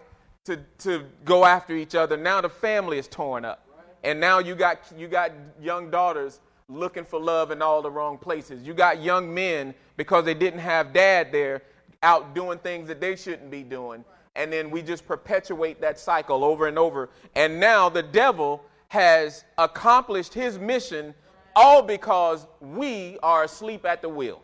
to, 0.47 0.59
to 0.79 1.05
go 1.25 1.45
after 1.45 1.75
each 1.77 1.95
other. 1.95 2.17
Now 2.17 2.41
the 2.41 2.49
family 2.49 2.99
is 2.99 3.07
torn 3.07 3.45
up. 3.45 3.67
And 4.05 4.19
now 4.19 4.39
you 4.41 4.55
got, 4.57 4.81
you 4.97 5.07
got 5.07 5.31
young 5.61 5.91
daughters 5.91 6.41
looking 6.77 7.05
for 7.05 7.21
love 7.21 7.51
in 7.51 7.63
all 7.63 7.83
the 7.83 7.91
wrong 7.91 8.19
places. 8.19 8.63
You 8.67 8.75
got 8.75 9.03
young 9.03 9.33
men, 9.33 9.75
because 9.97 10.25
they 10.25 10.35
didn't 10.35 10.61
have 10.61 10.93
dad 10.93 11.31
there, 11.33 11.63
out 12.03 12.35
doing 12.35 12.59
things 12.59 12.89
that 12.89 13.01
they 13.01 13.15
shouldn't 13.15 13.51
be 13.51 13.63
doing. 13.63 14.05
And 14.35 14.53
then 14.53 14.71
we 14.71 14.83
just 14.83 15.07
perpetuate 15.07 15.81
that 15.83 15.99
cycle 16.01 16.43
over 16.43 16.67
and 16.67 16.79
over. 16.79 17.11
And 17.35 17.61
now 17.61 17.89
the 17.89 18.03
devil 18.03 18.65
has 18.89 19.45
accomplished 19.59 20.33
his 20.35 20.59
mission 20.59 21.15
all 21.55 21.83
because 21.83 22.47
we 22.61 23.19
are 23.23 23.45
asleep 23.45 23.85
at 23.85 24.01
the 24.01 24.09
wheel. 24.09 24.43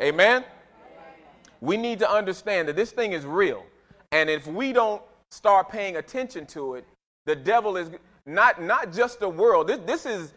Amen? 0.00 0.44
We 1.60 1.76
need 1.76 1.98
to 1.98 2.10
understand 2.10 2.68
that 2.68 2.76
this 2.76 2.90
thing 2.90 3.12
is 3.12 3.26
real. 3.26 3.64
And 4.12 4.30
if 4.30 4.46
we 4.46 4.72
don't 4.72 5.02
start 5.30 5.68
paying 5.68 5.96
attention 5.96 6.46
to 6.46 6.76
it, 6.76 6.86
the 7.26 7.36
devil 7.36 7.76
is 7.76 7.90
not, 8.24 8.62
not 8.62 8.92
just 8.94 9.20
the 9.20 9.28
world. 9.28 9.68
This, 9.68 9.78
this 9.84 10.06
is 10.06 10.32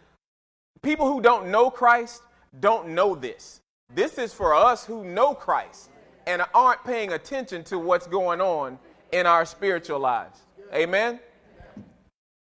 People 0.83 1.07
who 1.11 1.21
don't 1.21 1.47
know 1.49 1.69
Christ 1.69 2.23
don't 2.59 2.89
know 2.89 3.15
this. 3.15 3.61
This 3.93 4.17
is 4.17 4.33
for 4.33 4.55
us 4.55 4.85
who 4.85 5.03
know 5.03 5.33
Christ 5.33 5.89
and 6.25 6.41
aren't 6.53 6.83
paying 6.83 7.13
attention 7.13 7.63
to 7.65 7.77
what's 7.77 8.07
going 8.07 8.41
on 8.41 8.79
in 9.11 9.25
our 9.25 9.45
spiritual 9.45 9.99
lives. 9.99 10.39
Amen. 10.73 11.19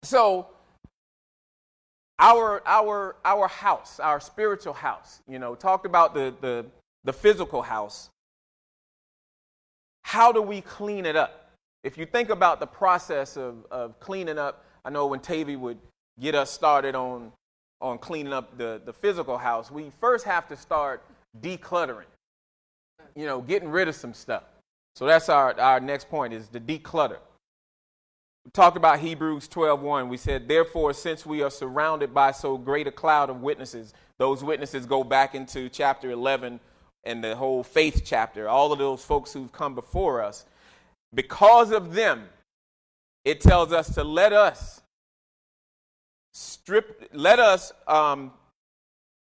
So 0.04 0.46
our 2.18 2.62
our 2.66 3.16
our 3.24 3.48
house, 3.48 4.00
our 4.00 4.20
spiritual 4.20 4.74
house, 4.74 5.20
you 5.28 5.38
know, 5.38 5.54
talked 5.54 5.84
about 5.86 6.14
the 6.14 6.34
the, 6.40 6.66
the 7.04 7.12
physical 7.12 7.60
house. 7.62 8.08
How 10.02 10.32
do 10.32 10.40
we 10.40 10.60
clean 10.60 11.04
it 11.06 11.16
up? 11.16 11.50
If 11.82 11.98
you 11.98 12.06
think 12.06 12.30
about 12.30 12.60
the 12.60 12.66
process 12.66 13.36
of, 13.36 13.66
of 13.70 13.98
cleaning 14.00 14.38
up, 14.38 14.64
I 14.84 14.90
know 14.90 15.06
when 15.06 15.20
Tavy 15.20 15.56
would 15.56 15.78
get 16.18 16.34
us 16.34 16.50
started 16.50 16.94
on 16.94 17.32
on 17.80 17.98
cleaning 17.98 18.32
up 18.32 18.56
the, 18.58 18.80
the 18.84 18.92
physical 18.92 19.38
house, 19.38 19.70
we 19.70 19.90
first 20.00 20.24
have 20.26 20.46
to 20.48 20.56
start 20.56 21.02
decluttering, 21.40 22.06
you 23.14 23.26
know, 23.26 23.40
getting 23.40 23.68
rid 23.68 23.88
of 23.88 23.94
some 23.94 24.14
stuff. 24.14 24.44
So 24.96 25.06
that's 25.06 25.28
our, 25.28 25.58
our 25.60 25.80
next 25.80 26.08
point 26.08 26.32
is 26.32 26.48
to 26.48 26.60
declutter. 26.60 27.18
We 28.44 28.50
talked 28.52 28.76
about 28.76 29.00
Hebrews 29.00 29.48
12.1. 29.48 30.08
We 30.08 30.16
said, 30.16 30.48
therefore, 30.48 30.92
since 30.92 31.24
we 31.26 31.42
are 31.42 31.50
surrounded 31.50 32.14
by 32.14 32.30
so 32.30 32.56
great 32.58 32.86
a 32.86 32.92
cloud 32.92 33.30
of 33.30 33.40
witnesses, 33.40 33.92
those 34.18 34.44
witnesses 34.44 34.86
go 34.86 35.02
back 35.02 35.34
into 35.34 35.68
chapter 35.68 36.10
11 36.10 36.60
and 37.04 37.24
the 37.24 37.34
whole 37.36 37.62
faith 37.62 38.02
chapter, 38.04 38.48
all 38.48 38.72
of 38.72 38.78
those 38.78 39.04
folks 39.04 39.32
who've 39.32 39.52
come 39.52 39.74
before 39.74 40.22
us. 40.22 40.46
Because 41.12 41.70
of 41.70 41.94
them, 41.94 42.26
it 43.24 43.40
tells 43.40 43.72
us 43.72 43.92
to 43.94 44.04
let 44.04 44.32
us 44.32 44.82
strip, 46.34 47.08
let 47.12 47.38
us 47.38 47.72
um, 47.86 48.32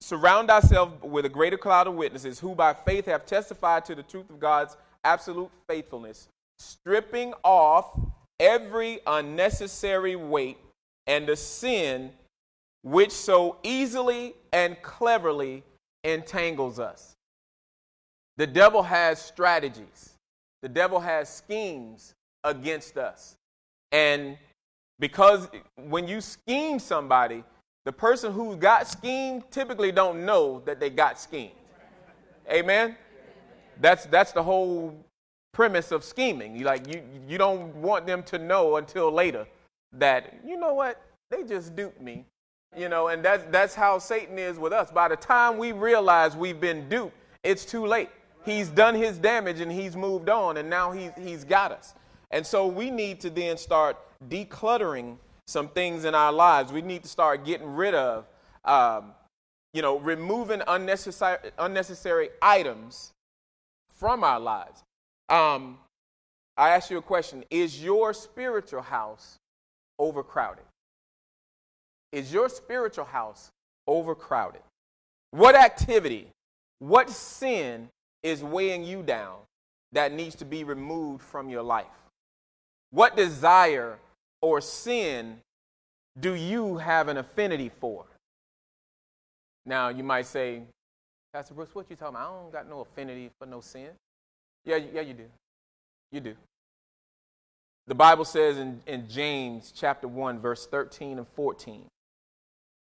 surround 0.01 0.51
ourselves 0.51 0.95
with 1.03 1.25
a 1.27 1.29
greater 1.29 1.59
cloud 1.59 1.87
of 1.87 1.95
witnesses 1.95 2.41
who 2.41 2.55
by 2.55 2.73
faith 2.75 3.07
have 3.07 3.25
testified 3.27 3.85
to 3.85 3.95
the 3.95 4.03
truth 4.03 4.29
of 4.31 4.41
God's 4.41 4.77
absolute 5.05 5.51
faithfulness, 5.69 6.29
stripping 6.59 7.35
off 7.45 7.99
every 8.41 9.01
unnecessary 9.07 10.17
weight 10.17 10.59
and 11.07 11.27
the 11.27 11.37
sin 11.37 12.11
which 12.83 13.11
so 13.13 13.57
easily 13.63 14.35
and 14.53 14.81
cleverly 14.83 15.63
entangles 16.05 16.79
us. 16.79 17.15
The 18.37 18.47
devil 18.47 18.83
has 18.83 19.21
strategies. 19.21 20.11
The 20.63 20.69
devil 20.69 20.99
has 21.01 21.29
schemes 21.33 22.13
against 22.43 22.97
us. 22.97 23.37
And 23.93 24.37
because 25.05 25.49
when 25.77 26.09
you 26.09 26.23
scheme 26.23 26.79
somebody, 26.79 27.45
the 27.85 27.93
person 27.93 28.33
who 28.33 28.57
got 28.57 28.89
schemed 28.89 29.43
typically 29.51 29.93
don't 29.93 30.25
know 30.25 30.63
that 30.65 30.81
they 30.81 30.89
got 30.89 31.21
schemed. 31.21 31.53
Amen? 32.51 32.97
That's, 33.79 34.07
that's 34.07 34.33
the 34.33 34.43
whole 34.43 34.97
premise 35.53 35.91
of 35.93 36.05
scheming. 36.05 36.57
You, 36.57 36.65
like, 36.65 36.89
you, 36.91 37.03
you 37.29 37.37
don't 37.37 37.75
want 37.77 38.07
them 38.07 38.23
to 38.23 38.39
know 38.39 38.79
until 38.79 39.13
later 39.13 39.47
that, 39.93 40.37
you 40.43 40.57
know 40.59 40.73
what, 40.73 41.03
they 41.31 41.43
just 41.43 41.77
duped 41.77 42.01
me. 42.01 42.25
You 42.75 42.89
know, 42.89 43.09
and 43.09 43.23
that's, 43.23 43.45
that's 43.51 43.75
how 43.75 43.99
Satan 43.99 44.39
is 44.39 44.59
with 44.59 44.73
us. 44.73 44.91
By 44.91 45.09
the 45.09 45.17
time 45.17 45.59
we 45.59 45.73
realize 45.73 46.35
we've 46.35 46.63
been 46.63 46.89
duped, 46.89 47.13
it's 47.43 47.67
too 47.67 47.85
late. 47.85 48.09
He's 48.47 48.71
done 48.71 48.95
his 48.95 49.19
damage 49.19 49.61
and 49.61 49.71
he's 49.71 49.97
moved 49.97 50.31
on, 50.31 50.57
and 50.57 50.71
now 50.71 50.93
he's, 50.93 51.11
he's 51.21 51.45
got 51.45 51.73
us. 51.73 51.93
And 52.31 52.45
so 52.47 52.67
we 52.67 52.89
need 52.91 53.21
to 53.21 53.29
then 53.29 53.59
start 53.59 53.99
decluttering 54.29 55.17
some 55.47 55.69
things 55.69 56.05
in 56.05 56.15
our 56.15 56.33
lives 56.33 56.73
we 56.73 56.83
need 56.83 57.03
to 57.03 57.09
start 57.09 57.45
getting 57.45 57.75
rid 57.75 57.95
of. 57.95 58.27
Um, 58.65 59.13
you 59.75 59.83
know, 59.83 59.99
removing 59.99 60.63
unnecessary, 60.69 61.51
unnecessary 61.59 62.29
items 62.41 63.11
from 63.97 64.23
our 64.23 64.39
lives. 64.39 64.81
Um, 65.29 65.79
I 66.57 66.69
ask 66.71 66.91
you 66.93 66.99
a 66.99 67.03
question 67.03 67.45
Is 67.51 67.83
your 67.83 68.15
spiritual 68.15 68.83
house 68.83 69.37
overcrowded? 69.99 70.63
Is 72.13 72.33
your 72.33 72.49
spiritual 72.49 73.05
house 73.05 73.51
overcrowded? 73.89 74.63
What 75.33 75.57
activity, 75.57 76.29
what 76.79 77.11
sin 77.11 77.89
is 78.23 78.43
weighing 78.45 78.85
you 78.85 79.03
down 79.03 79.37
that 79.93 80.13
needs 80.13 80.37
to 80.37 80.45
be 80.45 80.63
removed 80.63 81.23
from 81.23 81.51
your 81.51 81.65
life? 81.65 81.87
What 82.93 83.17
desire 83.17 83.99
or 84.45 84.61
sin 84.61 85.39
do 86.21 86.35
you 86.35 86.77
have 86.77 87.09
an 87.09 87.17
affinity 87.17 87.71
for? 87.81 88.05
Now, 89.67 89.89
you 89.89 90.05
might 90.05 90.27
say, 90.27 90.61
Pastor 91.33 91.55
Brooks, 91.55 91.75
what 91.75 91.89
you 91.89 91.97
talking 91.97 92.17
about? 92.17 92.31
I 92.31 92.43
don't 92.43 92.53
got 92.53 92.69
no 92.69 92.81
affinity 92.81 93.31
for 93.41 93.47
no 93.47 93.61
sin. 93.63 93.89
Yeah, 94.67 94.77
yeah, 94.77 95.01
you 95.01 95.15
do. 95.15 95.25
You 96.13 96.21
do. 96.21 96.35
The 97.87 97.95
Bible 97.95 98.25
says 98.27 98.59
in, 98.59 98.81
in 98.87 99.09
James 99.09 99.73
chapter 99.75 100.07
1, 100.07 100.39
verse 100.41 100.67
13 100.67 101.17
and 101.19 101.27
14. 101.29 101.87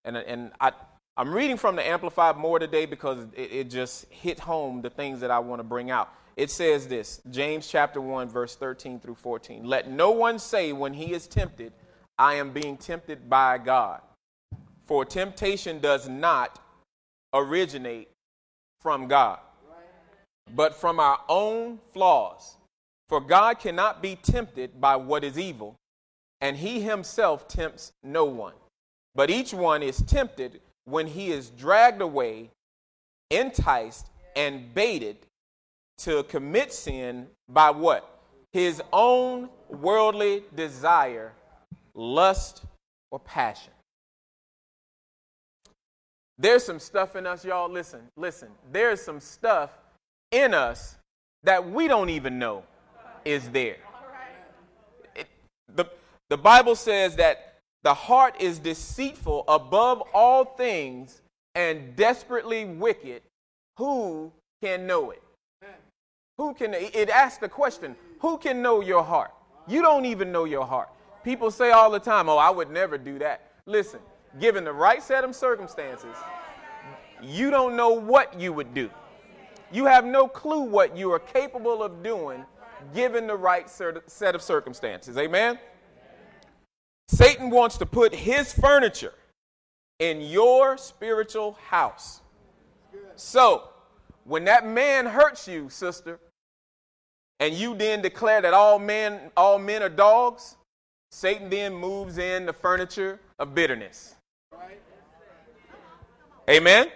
And, 0.04 0.18
and 0.18 0.52
I, 0.60 0.72
I'm 1.16 1.32
reading 1.34 1.58
from 1.58 1.76
the 1.76 1.86
Amplified 1.88 2.36
more 2.38 2.58
today 2.60 2.86
because 2.88 3.20
it, 3.36 3.52
it 3.52 3.64
just 3.70 4.12
hit 4.12 4.40
home 4.40 4.82
the 4.82 4.90
things 4.90 5.20
that 5.22 5.30
I 5.32 5.40
want 5.40 5.60
to 5.60 5.64
bring 5.64 5.90
out. 5.92 6.10
It 6.38 6.52
says 6.52 6.88
this 6.90 7.22
James 7.30 7.68
chapter 7.68 8.02
1, 8.02 8.28
verse 8.30 8.56
13 8.56 9.00
through 9.00 9.16
14. 9.16 9.64
Let 9.64 9.90
no 9.90 10.12
one 10.12 10.38
say 10.40 10.74
when 10.74 10.94
he 10.94 11.14
is 11.14 11.28
tempted, 11.28 11.72
I 12.20 12.36
am 12.36 12.52
being 12.52 12.78
tempted 12.78 13.30
by 13.30 13.58
God. 13.58 14.02
For 14.84 15.06
temptation 15.06 15.80
does 15.80 16.08
not 16.10 16.60
originate 17.34 18.10
from 18.82 19.08
God, 19.08 19.40
but 20.54 20.76
from 20.76 21.00
our 21.00 21.20
own 21.30 21.80
flaws. 21.94 22.58
For 23.08 23.22
God 23.22 23.60
cannot 23.60 24.02
be 24.02 24.16
tempted 24.16 24.82
by 24.82 24.96
what 24.98 25.24
is 25.24 25.40
evil, 25.40 25.76
and 26.42 26.58
he 26.58 26.82
himself 26.82 27.48
tempts 27.48 27.92
no 28.04 28.26
one. 28.26 28.54
But 29.16 29.30
each 29.30 29.54
one 29.54 29.82
is 29.82 30.02
tempted 30.02 30.60
when 30.84 31.08
he 31.08 31.32
is 31.32 31.50
dragged 31.50 32.02
away, 32.02 32.50
enticed, 33.32 34.08
and 34.36 34.74
baited 34.74 35.18
to 36.00 36.24
commit 36.24 36.74
sin 36.74 37.28
by 37.50 37.70
what? 37.72 38.12
His 38.52 38.82
own 38.94 39.50
worldly 39.70 40.44
desire, 40.56 41.34
lust, 41.94 42.64
or 43.12 43.20
passion. 43.20 43.72
There's 46.38 46.64
some 46.66 46.80
stuff 46.80 47.16
in 47.16 47.26
us, 47.26 47.46
y'all. 47.46 47.70
Listen, 47.70 48.02
listen. 48.18 48.50
There's 48.72 49.02
some 49.02 49.20
stuff 49.20 49.72
in 50.32 50.54
us 50.54 50.98
that 51.44 51.70
we 51.70 51.88
don't 51.88 52.10
even 52.10 52.40
know 52.40 52.64
is 53.24 53.50
there. 53.50 53.78
It, 55.16 55.28
the, 55.74 55.86
the 56.30 56.38
Bible 56.38 56.76
says 56.76 57.16
that 57.18 57.56
the 57.84 57.94
heart 57.94 58.36
is 58.42 58.60
deceitful 58.60 59.46
above 59.48 60.02
all 60.14 60.44
things 60.44 61.22
and 61.54 61.96
desperately 61.96 62.66
wicked. 62.66 63.22
Who 63.78 64.32
can 64.62 64.88
know 64.88 65.12
it? 65.12 65.22
Who 66.38 66.54
can, 66.54 66.74
it 66.74 67.10
asks 67.10 67.38
the 67.38 67.48
question, 67.48 67.96
who 68.20 68.38
can 68.38 68.62
know 68.62 68.82
your 68.82 69.04
heart? 69.04 69.32
You 69.68 69.82
don't 69.82 70.06
even 70.06 70.32
know 70.32 70.44
your 70.44 70.66
heart. 70.66 70.90
People 71.24 71.50
say 71.50 71.72
all 71.72 71.90
the 71.90 72.00
time, 72.00 72.28
oh, 72.28 72.38
I 72.38 72.50
would 72.50 72.70
never 72.70 72.98
do 72.98 73.18
that. 73.20 73.52
Listen, 73.66 74.00
given 74.40 74.64
the 74.66 74.74
right 74.74 75.02
set 75.02 75.24
of 75.24 75.34
circumstances, 75.34 76.16
you 77.22 77.50
don't 77.50 77.76
know 77.78 77.90
what 77.92 78.38
you 78.40 78.52
would 78.52 78.74
do. 78.74 78.90
You 79.72 79.86
have 79.86 80.06
no 80.06 80.28
clue 80.28 80.62
what 80.62 80.96
you 80.96 81.12
are 81.14 81.20
capable 81.20 81.82
of 81.82 82.04
doing 82.04 82.46
given 82.94 83.26
the 83.28 83.36
right 83.36 83.68
set 83.70 84.36
of 84.36 84.42
circumstances. 84.44 85.18
Amen? 85.18 85.58
Satan 87.08 87.50
wants 87.50 87.78
to 87.78 87.86
put 87.86 88.14
his 88.14 88.54
furniture 88.54 89.14
in 90.00 90.20
your 90.22 90.78
spiritual 90.78 91.54
house. 91.70 92.22
So, 93.16 93.70
when 94.26 94.44
that 94.46 94.66
man 94.66 95.06
hurts 95.06 95.48
you, 95.48 95.70
sister, 95.70 96.20
and 97.40 97.54
you 97.54 97.76
then 97.76 98.02
declare 98.02 98.42
that 98.42 98.54
all 98.54 98.80
men, 98.80 99.20
all 99.38 99.60
men 99.60 99.84
are 99.84 99.90
dogs, 99.90 100.56
Satan 101.12 101.50
then 101.50 101.76
moves 101.76 102.18
in 102.18 102.46
the 102.48 102.54
furniture 102.54 103.20
of 103.38 103.54
bitterness. 103.54 104.16
Amen? 106.50 106.88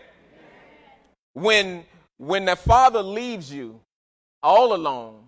When, 1.34 1.86
when 2.18 2.46
the 2.46 2.56
father 2.56 3.02
leaves 3.04 3.52
you 3.52 3.80
all 4.44 4.74
alone, 4.74 5.22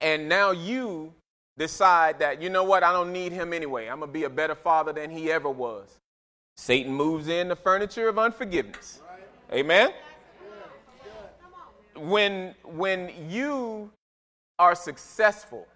and 0.00 0.28
now 0.28 0.50
you 0.50 1.12
decide 1.56 2.18
that, 2.18 2.42
you 2.42 2.50
know 2.50 2.64
what, 2.64 2.82
I 2.82 2.92
don't 2.92 3.12
need 3.12 3.30
him 3.30 3.52
anyway. 3.52 3.86
I'm 3.86 3.98
going 4.00 4.08
to 4.10 4.12
be 4.12 4.24
a 4.24 4.30
better 4.30 4.54
father 4.56 4.92
than 4.92 5.10
he 5.10 5.30
ever 5.30 5.48
was. 5.48 5.98
Satan 6.56 6.92
moves 6.92 7.28
in 7.28 7.46
the 7.48 7.56
furniture 7.56 8.08
of 8.08 8.18
unforgiveness. 8.18 9.00
Amen? 9.52 9.90
when 11.96 12.54
when 12.64 13.10
you 13.28 13.90
are 14.58 14.74
successful 14.74 15.66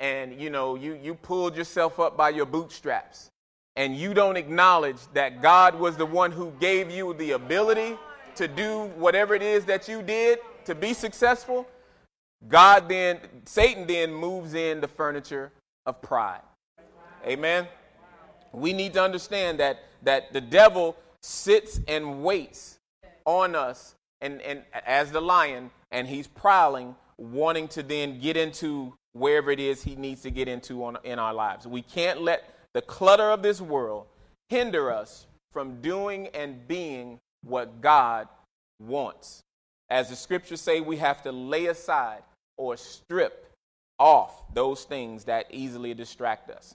and 0.00 0.40
you 0.40 0.50
know 0.50 0.74
you 0.74 0.94
you 1.02 1.14
pulled 1.14 1.56
yourself 1.56 1.98
up 1.98 2.16
by 2.16 2.28
your 2.30 2.46
bootstraps 2.46 3.28
and 3.76 3.96
you 3.96 4.14
don't 4.14 4.36
acknowledge 4.36 4.96
that 5.14 5.40
God 5.40 5.74
was 5.78 5.96
the 5.96 6.06
one 6.06 6.32
who 6.32 6.52
gave 6.60 6.90
you 6.90 7.14
the 7.14 7.32
ability 7.32 7.96
to 8.36 8.48
do 8.48 8.84
whatever 8.96 9.34
it 9.34 9.42
is 9.42 9.64
that 9.66 9.88
you 9.88 10.02
did 10.02 10.38
to 10.64 10.74
be 10.74 10.92
successful, 10.92 11.66
God 12.48 12.88
then 12.88 13.18
Satan 13.44 13.86
then 13.86 14.12
moves 14.12 14.54
in 14.54 14.80
the 14.80 14.88
furniture 14.88 15.50
of 15.86 16.02
pride. 16.02 16.40
Amen. 17.26 17.66
We 18.52 18.72
need 18.72 18.92
to 18.94 19.02
understand 19.02 19.60
that 19.60 19.80
that 20.02 20.32
the 20.32 20.40
devil 20.40 20.96
sits 21.22 21.80
and 21.88 22.22
waits 22.22 22.78
on 23.26 23.54
us 23.54 23.94
and, 24.20 24.40
and 24.42 24.62
as 24.86 25.12
the 25.12 25.20
lion, 25.20 25.70
and 25.92 26.06
he's 26.06 26.26
prowling, 26.26 26.94
wanting 27.18 27.68
to 27.68 27.82
then 27.82 28.18
get 28.20 28.36
into 28.36 28.94
wherever 29.12 29.50
it 29.50 29.60
is 29.60 29.82
he 29.82 29.96
needs 29.96 30.22
to 30.22 30.30
get 30.30 30.48
into 30.48 30.84
on, 30.84 30.96
in 31.04 31.18
our 31.18 31.32
lives. 31.34 31.66
We 31.66 31.82
can't 31.82 32.22
let 32.22 32.52
the 32.74 32.82
clutter 32.82 33.30
of 33.30 33.42
this 33.42 33.60
world 33.60 34.06
hinder 34.48 34.92
us 34.92 35.26
from 35.52 35.80
doing 35.80 36.28
and 36.28 36.66
being 36.68 37.18
what 37.44 37.80
God 37.80 38.28
wants. 38.80 39.40
As 39.90 40.10
the 40.10 40.16
scriptures 40.16 40.60
say, 40.60 40.80
we 40.80 40.96
have 40.98 41.22
to 41.22 41.32
lay 41.32 41.66
aside 41.66 42.22
or 42.56 42.76
strip 42.76 43.46
off 43.98 44.42
those 44.54 44.84
things 44.84 45.24
that 45.24 45.46
easily 45.50 45.94
distract 45.94 46.50
us. 46.50 46.74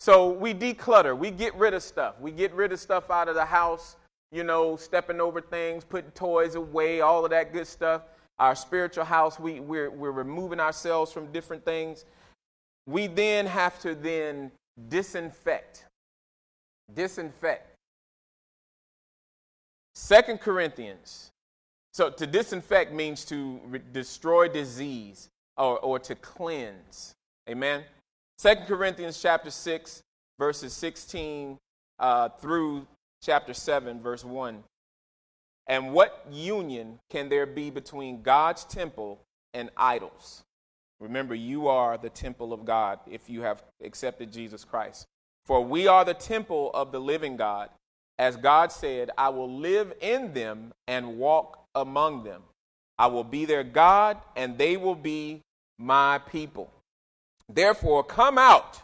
So 0.00 0.30
we 0.30 0.54
declutter, 0.54 1.16
we 1.16 1.30
get 1.30 1.54
rid 1.54 1.74
of 1.74 1.82
stuff. 1.82 2.20
We 2.20 2.32
get 2.32 2.52
rid 2.54 2.72
of 2.72 2.80
stuff 2.80 3.10
out 3.10 3.28
of 3.28 3.34
the 3.34 3.44
house 3.44 3.96
you 4.32 4.42
know, 4.44 4.76
stepping 4.76 5.20
over 5.20 5.40
things, 5.40 5.84
putting 5.84 6.10
toys 6.12 6.54
away, 6.54 7.02
all 7.02 7.22
of 7.24 7.30
that 7.30 7.52
good 7.52 7.66
stuff. 7.66 8.02
Our 8.38 8.54
spiritual 8.56 9.04
house, 9.04 9.38
we, 9.38 9.60
we're, 9.60 9.90
we're 9.90 10.10
removing 10.10 10.58
ourselves 10.58 11.12
from 11.12 11.30
different 11.30 11.64
things. 11.64 12.06
We 12.86 13.06
then 13.06 13.46
have 13.46 13.78
to 13.80 13.94
then 13.94 14.50
disinfect. 14.88 15.84
Disinfect. 16.92 17.68
Second 19.94 20.40
Corinthians. 20.40 21.30
So 21.92 22.08
to 22.08 22.26
disinfect 22.26 22.92
means 22.94 23.26
to 23.26 23.60
re- 23.66 23.80
destroy 23.92 24.48
disease 24.48 25.28
or, 25.58 25.78
or 25.78 25.98
to 25.98 26.14
cleanse. 26.14 27.12
Amen. 27.48 27.84
Second 28.38 28.64
Corinthians 28.66 29.20
chapter 29.20 29.50
6, 29.50 30.00
verses 30.38 30.72
16 30.72 31.58
uh, 31.98 32.30
through 32.30 32.86
chapter 33.22 33.54
7, 33.54 34.00
verse 34.02 34.24
1. 34.24 34.62
And 35.68 35.92
what 35.92 36.26
union 36.30 36.98
can 37.10 37.28
there 37.28 37.46
be 37.46 37.70
between 37.70 38.22
God's 38.22 38.64
temple 38.64 39.20
and 39.54 39.70
idols? 39.76 40.42
Remember, 40.98 41.34
you 41.34 41.68
are 41.68 41.96
the 41.96 42.10
temple 42.10 42.52
of 42.52 42.64
God 42.64 42.98
if 43.10 43.30
you 43.30 43.42
have 43.42 43.62
accepted 43.82 44.32
Jesus 44.32 44.64
Christ. 44.64 45.06
For 45.46 45.64
we 45.64 45.86
are 45.86 46.04
the 46.04 46.14
temple 46.14 46.70
of 46.74 46.92
the 46.92 47.00
living 47.00 47.36
God. 47.36 47.70
As 48.18 48.36
God 48.36 48.70
said, 48.70 49.10
I 49.16 49.30
will 49.30 49.52
live 49.58 49.94
in 50.00 50.32
them 50.32 50.72
and 50.86 51.18
walk 51.18 51.60
among 51.74 52.24
them. 52.24 52.42
I 52.98 53.06
will 53.06 53.24
be 53.24 53.46
their 53.46 53.64
God, 53.64 54.18
and 54.36 54.58
they 54.58 54.76
will 54.76 54.94
be 54.94 55.42
my 55.78 56.18
people. 56.18 56.70
Therefore, 57.48 58.04
come 58.04 58.38
out 58.38 58.80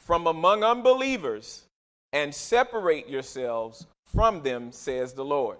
from 0.00 0.26
among 0.26 0.62
unbelievers 0.62 1.65
and 2.12 2.34
separate 2.34 3.08
yourselves 3.08 3.86
from 4.14 4.42
them, 4.42 4.72
says 4.72 5.12
the 5.12 5.24
Lord. 5.24 5.58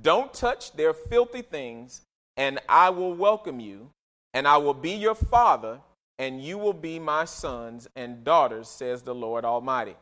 Don't 0.00 0.32
touch 0.34 0.72
their 0.72 0.92
filthy 0.92 1.42
things, 1.42 2.02
and 2.36 2.58
I 2.68 2.90
will 2.90 3.14
welcome 3.14 3.60
you, 3.60 3.90
and 4.32 4.48
I 4.48 4.56
will 4.56 4.74
be 4.74 4.90
your 4.90 5.14
father, 5.14 5.78
and 6.18 6.42
you 6.42 6.58
will 6.58 6.72
be 6.72 6.98
my 6.98 7.24
sons 7.24 7.88
and 7.94 8.24
daughters, 8.24 8.68
says 8.68 9.02
the 9.02 9.14
Lord 9.14 9.44
Almighty. 9.44 9.94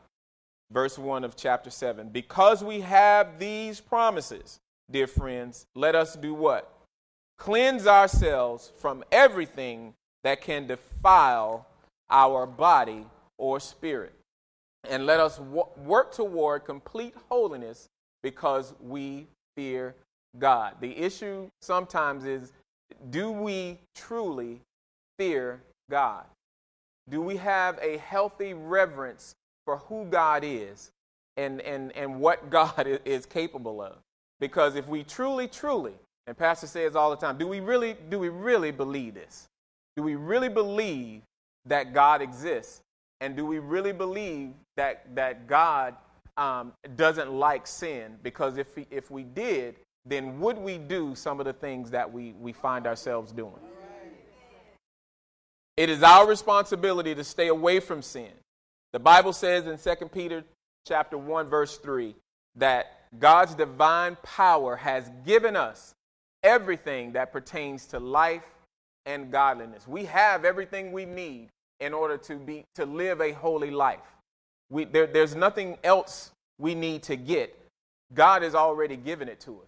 Verse 0.70 0.98
1 0.98 1.24
of 1.24 1.36
chapter 1.36 1.68
7. 1.70 2.08
Because 2.08 2.64
we 2.64 2.80
have 2.80 3.38
these 3.38 3.80
promises, 3.80 4.58
dear 4.90 5.06
friends, 5.06 5.66
let 5.74 5.94
us 5.94 6.14
do 6.16 6.32
what? 6.32 6.72
Cleanse 7.38 7.86
ourselves 7.86 8.72
from 8.80 9.04
everything 9.12 9.92
that 10.24 10.40
can 10.40 10.66
defile 10.66 11.66
our 12.08 12.46
body 12.46 13.04
or 13.36 13.60
spirit. 13.60 14.14
And 14.88 15.06
let 15.06 15.20
us 15.20 15.38
wo- 15.38 15.68
work 15.84 16.12
toward 16.14 16.64
complete 16.64 17.14
holiness 17.30 17.88
because 18.22 18.74
we 18.80 19.26
fear 19.56 19.94
God. 20.38 20.76
The 20.80 20.96
issue 20.96 21.48
sometimes 21.60 22.24
is 22.24 22.52
do 23.10 23.30
we 23.30 23.78
truly 23.94 24.60
fear 25.18 25.62
God? 25.90 26.24
Do 27.08 27.20
we 27.20 27.36
have 27.36 27.78
a 27.82 27.98
healthy 27.98 28.54
reverence 28.54 29.34
for 29.64 29.78
who 29.78 30.04
God 30.04 30.42
is 30.44 30.90
and, 31.36 31.60
and, 31.60 31.92
and 31.96 32.20
what 32.20 32.50
God 32.50 33.00
is 33.04 33.24
capable 33.26 33.80
of? 33.82 33.96
Because 34.40 34.74
if 34.74 34.88
we 34.88 35.04
truly, 35.04 35.46
truly, 35.46 35.94
and 36.26 36.36
Pastor 36.36 36.66
says 36.66 36.96
all 36.96 37.10
the 37.10 37.16
time, 37.16 37.38
do 37.38 37.46
we 37.46 37.60
really, 37.60 37.96
do 38.08 38.18
we 38.18 38.28
really 38.28 38.70
believe 38.72 39.14
this? 39.14 39.46
Do 39.96 40.02
we 40.02 40.14
really 40.16 40.48
believe 40.48 41.22
that 41.66 41.92
God 41.94 42.20
exists? 42.22 42.80
And 43.20 43.36
do 43.36 43.46
we 43.46 43.58
really 43.60 43.92
believe 43.92 44.52
that, 44.76 45.06
that 45.14 45.46
God 45.46 45.94
um, 46.36 46.72
doesn't 46.96 47.30
like 47.32 47.66
sin 47.66 48.16
because 48.22 48.56
if, 48.56 48.74
he, 48.74 48.86
if 48.90 49.10
we 49.10 49.22
did, 49.22 49.76
then 50.06 50.40
would 50.40 50.58
we 50.58 50.78
do 50.78 51.14
some 51.14 51.38
of 51.40 51.46
the 51.46 51.52
things 51.52 51.90
that 51.90 52.10
we, 52.10 52.32
we 52.40 52.52
find 52.52 52.86
ourselves 52.86 53.32
doing? 53.32 53.52
It 55.76 55.88
is 55.88 56.02
our 56.02 56.26
responsibility 56.26 57.14
to 57.14 57.24
stay 57.24 57.48
away 57.48 57.80
from 57.80 58.02
sin. 58.02 58.30
The 58.92 58.98
Bible 58.98 59.32
says 59.32 59.66
in 59.66 59.78
2 59.78 60.08
Peter 60.08 60.44
chapter 60.86 61.16
1 61.16 61.46
verse 61.46 61.78
3 61.78 62.14
that 62.56 62.96
God's 63.18 63.54
divine 63.54 64.16
power 64.22 64.76
has 64.76 65.10
given 65.24 65.56
us 65.56 65.94
everything 66.42 67.12
that 67.12 67.32
pertains 67.32 67.86
to 67.86 68.00
life 68.00 68.44
and 69.06 69.30
godliness. 69.30 69.86
We 69.86 70.04
have 70.06 70.44
everything 70.44 70.92
we 70.92 71.04
need 71.04 71.48
in 71.80 71.92
order 71.94 72.16
to 72.16 72.36
be 72.36 72.64
to 72.74 72.84
live 72.84 73.20
a 73.20 73.32
holy 73.32 73.70
life. 73.70 74.11
We, 74.72 74.84
there, 74.86 75.06
there's 75.06 75.34
nothing 75.36 75.76
else 75.84 76.30
we 76.58 76.74
need 76.74 77.02
to 77.04 77.14
get. 77.16 77.54
God 78.14 78.40
has 78.40 78.54
already 78.54 78.96
given 78.96 79.28
it 79.28 79.38
to 79.40 79.50
us. 79.60 79.66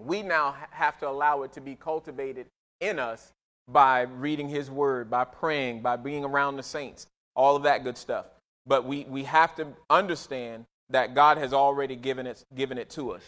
We 0.00 0.22
now 0.22 0.56
have 0.72 0.98
to 0.98 1.08
allow 1.08 1.42
it 1.44 1.52
to 1.52 1.60
be 1.60 1.76
cultivated 1.76 2.46
in 2.80 2.98
us 2.98 3.30
by 3.68 4.00
reading 4.00 4.48
His 4.48 4.68
Word, 4.68 5.08
by 5.08 5.24
praying, 5.24 5.80
by 5.82 5.94
being 5.94 6.24
around 6.24 6.56
the 6.56 6.64
saints, 6.64 7.06
all 7.36 7.54
of 7.54 7.62
that 7.62 7.84
good 7.84 7.96
stuff. 7.96 8.26
But 8.66 8.84
we, 8.84 9.04
we 9.04 9.22
have 9.24 9.54
to 9.56 9.68
understand 9.88 10.64
that 10.90 11.14
God 11.14 11.38
has 11.38 11.52
already 11.52 11.94
given 11.94 12.26
it, 12.26 12.44
given 12.52 12.78
it 12.78 12.90
to 12.90 13.12
us. 13.12 13.22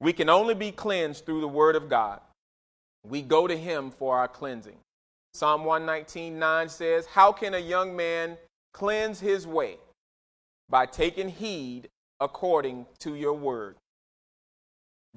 We 0.00 0.12
can 0.12 0.28
only 0.28 0.54
be 0.54 0.72
cleansed 0.72 1.24
through 1.24 1.42
the 1.42 1.48
Word 1.48 1.76
of 1.76 1.88
God. 1.88 2.20
We 3.06 3.22
go 3.22 3.46
to 3.46 3.56
Him 3.56 3.92
for 3.92 4.18
our 4.18 4.26
cleansing. 4.28 4.78
Psalm 5.32 5.60
119.9 5.62 6.70
says, 6.70 7.06
How 7.06 7.30
can 7.30 7.54
a 7.54 7.58
young 7.58 7.94
man 7.94 8.36
cleanse 8.72 9.20
his 9.20 9.46
way? 9.46 9.76
by 10.68 10.86
taking 10.86 11.28
heed 11.28 11.88
according 12.20 12.86
to 13.00 13.14
your 13.14 13.34
word. 13.34 13.76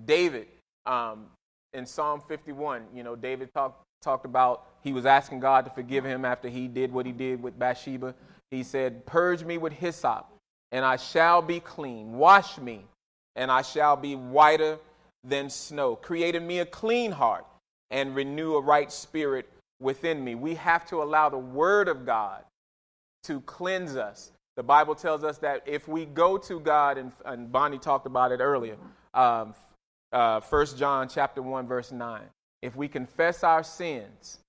David, 0.04 0.48
um, 0.86 1.28
in 1.74 1.86
Psalm 1.86 2.22
51, 2.28 2.86
you 2.94 3.04
know, 3.04 3.16
David 3.16 3.50
talked 3.54 3.84
talked 4.04 4.26
about 4.26 4.68
he 4.84 4.94
was 4.94 5.08
asking 5.08 5.40
God 5.40 5.66
to 5.66 5.72
forgive 5.72 6.04
him 6.06 6.24
after 6.24 6.48
he 6.50 6.68
did 6.68 6.92
what 6.94 7.08
he 7.08 7.12
did 7.12 7.42
with 7.42 7.58
Bathsheba. 7.58 8.14
He 8.52 8.62
said, 8.62 9.04
Purge 9.08 9.44
me 9.44 9.58
with 9.58 9.74
hyssop, 9.74 10.28
and 10.72 10.86
I 10.86 10.98
shall 10.98 11.42
be 11.42 11.60
clean. 11.60 12.14
Wash 12.14 12.60
me, 12.60 12.86
and 13.36 13.50
I 13.50 13.64
shall 13.64 13.96
be 13.96 14.16
whiter 14.16 14.78
than 15.24 15.50
snow. 15.50 15.96
Create 15.96 16.36
in 16.36 16.46
me 16.46 16.60
a 16.60 16.66
clean 16.66 17.12
heart, 17.12 17.44
and 17.90 18.16
renew 18.16 18.54
a 18.56 18.62
right 18.62 18.92
spirit 18.92 19.50
within 19.82 20.24
me. 20.24 20.36
We 20.36 20.54
have 20.56 20.86
to 20.90 21.02
allow 21.02 21.30
the 21.30 21.38
Word 21.40 21.88
of 21.88 22.06
God 22.06 22.44
to 23.24 23.42
cleanse 23.42 23.96
us 23.96 24.32
the 24.58 24.63
Bible 24.63 24.96
tells 24.96 25.24
us 25.24 25.38
that 25.39 25.62
if 25.67 25.88
we 25.88 26.06
go 26.08 26.36
to 26.39 26.60
God, 26.60 26.98
and, 26.98 27.12
and 27.24 27.52
Bonnie 27.52 27.78
talked 27.78 28.08
about 28.08 28.32
it 28.32 28.39
earlier, 28.39 28.76
um, 29.13 29.54
uh, 30.12 30.41
1 30.41 30.65
John 30.76 31.08
chapter 31.08 31.43
1, 31.43 31.67
verse 31.67 31.91
9. 31.91 32.22
If 32.63 32.76
we 32.76 32.88
confess 32.88 33.43
our 33.43 33.62
sins, 33.62 34.39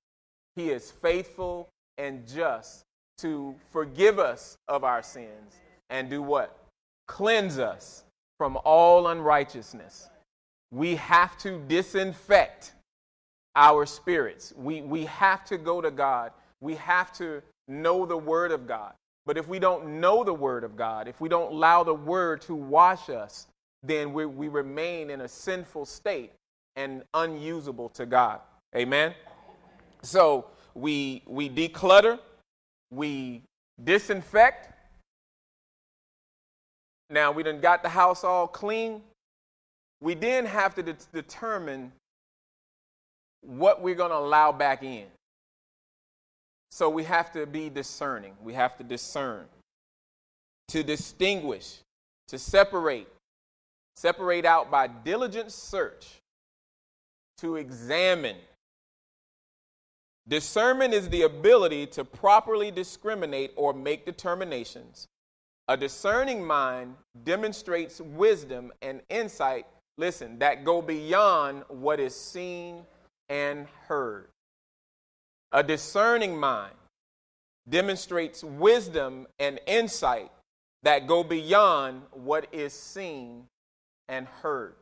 he 0.57 0.71
is 0.71 0.90
faithful 0.90 1.68
and 1.99 2.27
just 2.27 2.85
to 3.18 3.55
forgive 3.71 4.18
us 4.18 4.57
of 4.66 4.83
our 4.83 5.03
sins 5.03 5.57
and 5.90 6.09
do 6.09 6.23
what? 6.23 6.57
Cleanse 7.07 7.59
us 7.59 8.05
from 8.38 8.59
all 8.64 9.09
unrighteousness. 9.09 10.09
We 10.71 10.97
have 10.97 11.37
to 11.38 11.59
disinfect 11.68 12.73
our 13.55 13.85
spirits. 13.85 14.55
We, 14.57 14.81
we 14.81 15.05
have 15.05 15.44
to 15.47 15.59
go 15.59 15.83
to 15.83 15.90
God. 15.90 16.33
We 16.62 16.77
have 16.77 17.12
to 17.14 17.42
know 17.66 18.07
the 18.07 18.16
Word 18.16 18.53
of 18.53 18.66
God. 18.66 18.92
But 19.29 19.37
if 19.37 19.47
we 19.47 19.59
don't 19.59 20.01
know 20.01 20.25
the 20.25 20.33
Word 20.33 20.64
of 20.64 20.75
God, 20.75 21.07
if 21.07 21.21
we 21.21 21.29
don't 21.29 21.53
allow 21.53 21.85
the 21.85 21.93
Word 21.93 22.41
to 22.43 22.55
wash 22.55 23.11
us, 23.11 23.47
then 23.83 24.14
we, 24.14 24.25
we 24.25 24.49
remain 24.49 25.11
in 25.11 25.21
a 25.21 25.29
sinful 25.29 25.85
state 25.85 26.33
and 26.77 27.03
unusable 27.12 27.91
to 27.91 28.07
God. 28.07 28.41
Amen? 28.75 29.12
So 30.01 30.47
we, 30.75 31.23
we 31.27 31.51
declutter, 31.51 32.19
we 32.91 33.43
disinfect. 33.85 34.71
Now 37.11 37.31
we 37.31 37.43
done 37.43 37.61
got 37.61 37.83
the 37.83 37.88
house 37.91 38.25
all 38.25 38.47
clean. 38.49 39.03
We 40.01 40.14
then 40.14 40.47
have 40.47 40.75
to 40.77 40.83
de- 40.83 40.97
determine 41.12 41.93
what 43.43 43.83
we're 43.83 43.95
going 43.95 44.11
to 44.11 44.17
allow 44.17 44.53
back 44.53 44.83
in. 44.83 45.05
So 46.70 46.88
we 46.88 47.04
have 47.04 47.33
to 47.33 47.46
be 47.46 47.70
discerning. 47.70 48.35
We 48.42 48.54
have 48.54 48.76
to 48.78 48.85
discern, 48.85 49.46
to 50.68 50.83
distinguish, 50.83 51.78
to 52.28 52.38
separate, 52.38 53.09
separate 53.96 54.44
out 54.44 54.70
by 54.70 54.87
diligent 54.87 55.50
search, 55.52 56.07
to 57.38 57.57
examine. 57.57 58.37
Discernment 60.26 60.92
is 60.92 61.09
the 61.09 61.22
ability 61.22 61.87
to 61.88 62.04
properly 62.04 62.70
discriminate 62.70 63.52
or 63.57 63.72
make 63.72 64.04
determinations. 64.04 65.07
A 65.68 65.76
discerning 65.76 66.44
mind 66.44 66.96
demonstrates 67.24 68.00
wisdom 68.00 68.72
and 68.83 69.00
insight, 69.09 69.66
listen, 69.96 70.38
that 70.38 70.64
go 70.64 70.83
beyond 70.83 71.62
what 71.68 71.98
is 71.98 72.14
seen 72.14 72.85
and 73.31 73.66
heard. 73.87 74.28
A 75.51 75.63
discerning 75.63 76.37
mind 76.39 76.75
demonstrates 77.69 78.45
wisdom 78.45 79.27
and 79.39 79.59
insight 79.67 80.31
that 80.83 81.07
go 81.07 81.25
beyond 81.25 82.03
what 82.13 82.47
is 82.53 82.73
seen 82.75 83.47
and 84.09 84.27
heard. 84.43 84.75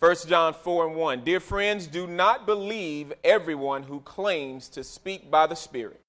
1 0.00 0.16
John 0.26 0.52
4 0.52 0.88
and 0.88 0.96
1 0.96 1.24
Dear 1.24 1.40
friends, 1.40 1.86
do 1.86 2.06
not 2.06 2.44
believe 2.44 3.12
everyone 3.24 3.84
who 3.84 4.00
claims 4.00 4.68
to 4.70 4.84
speak 4.84 5.30
by 5.30 5.46
the 5.46 5.54
Spirit. 5.56 6.00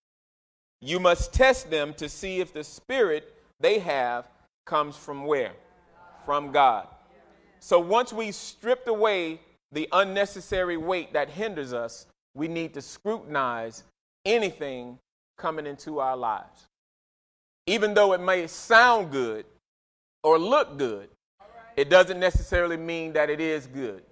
You 0.82 1.00
must 1.00 1.34
test 1.34 1.70
them 1.70 1.94
to 1.96 2.10
see 2.10 2.40
if 2.42 2.52
the 2.54 2.64
Spirit 2.66 3.34
they 3.62 3.80
have 3.80 4.26
comes 4.66 4.98
from 4.98 5.24
where? 5.26 5.54
From 6.26 6.52
God. 6.52 6.88
So 7.62 7.80
once 7.80 8.12
we 8.12 8.32
stripped 8.32 8.88
away 8.90 9.40
the 9.72 9.88
unnecessary 9.94 10.76
weight 10.78 11.14
that 11.14 11.30
hinders 11.30 11.72
us, 11.72 12.06
we 12.36 12.48
need 12.50 12.74
to 12.76 12.82
scrutinize 12.82 13.84
anything 14.26 15.00
coming 15.38 15.65
into 15.65 16.00
our 16.00 16.15
lives. 16.15 16.67
Even 17.65 17.93
though 17.95 18.13
it 18.13 18.21
may 18.21 18.45
sound 18.45 19.10
good 19.12 19.45
or 20.24 20.38
look 20.38 20.78
good, 20.78 21.10
it 21.76 21.89
doesn't 21.89 22.19
necessarily 22.19 22.78
mean 22.78 23.13
that 23.13 23.30
it 23.30 23.39
is 23.41 23.65
good. 23.65 24.04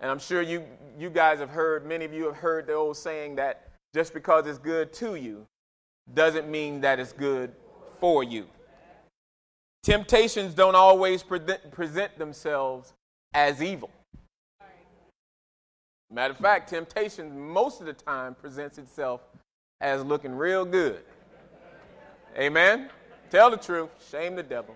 And 0.00 0.10
I'm 0.10 0.18
sure 0.18 0.40
you, 0.42 0.64
you 0.98 1.10
guys 1.10 1.38
have 1.40 1.50
heard, 1.50 1.84
many 1.84 2.04
of 2.04 2.12
you 2.14 2.24
have 2.24 2.36
heard 2.36 2.66
the 2.66 2.72
old 2.72 2.96
saying 2.96 3.36
that 3.36 3.68
just 3.94 4.14
because 4.14 4.46
it's 4.46 4.58
good 4.58 4.92
to 4.94 5.14
you 5.16 5.44
doesn't 6.14 6.48
mean 6.48 6.80
that 6.80 6.98
it's 6.98 7.12
good 7.12 7.52
for 8.00 8.24
you. 8.24 8.46
Temptations 9.82 10.54
don't 10.54 10.74
always 10.74 11.22
pre- 11.22 11.40
present 11.70 12.18
themselves 12.18 12.92
as 13.34 13.62
evil. 13.62 13.90
Matter 16.12 16.32
of 16.32 16.36
fact, 16.36 16.68
temptation 16.68 17.40
most 17.48 17.80
of 17.80 17.86
the 17.86 17.94
time 17.94 18.34
presents 18.34 18.76
itself 18.76 19.22
as 19.80 20.04
looking 20.04 20.32
real 20.34 20.64
good. 20.66 21.00
Amen? 22.36 22.90
Tell 23.30 23.50
the 23.50 23.56
truth, 23.56 23.88
shame 24.10 24.36
the 24.36 24.42
devil. 24.42 24.74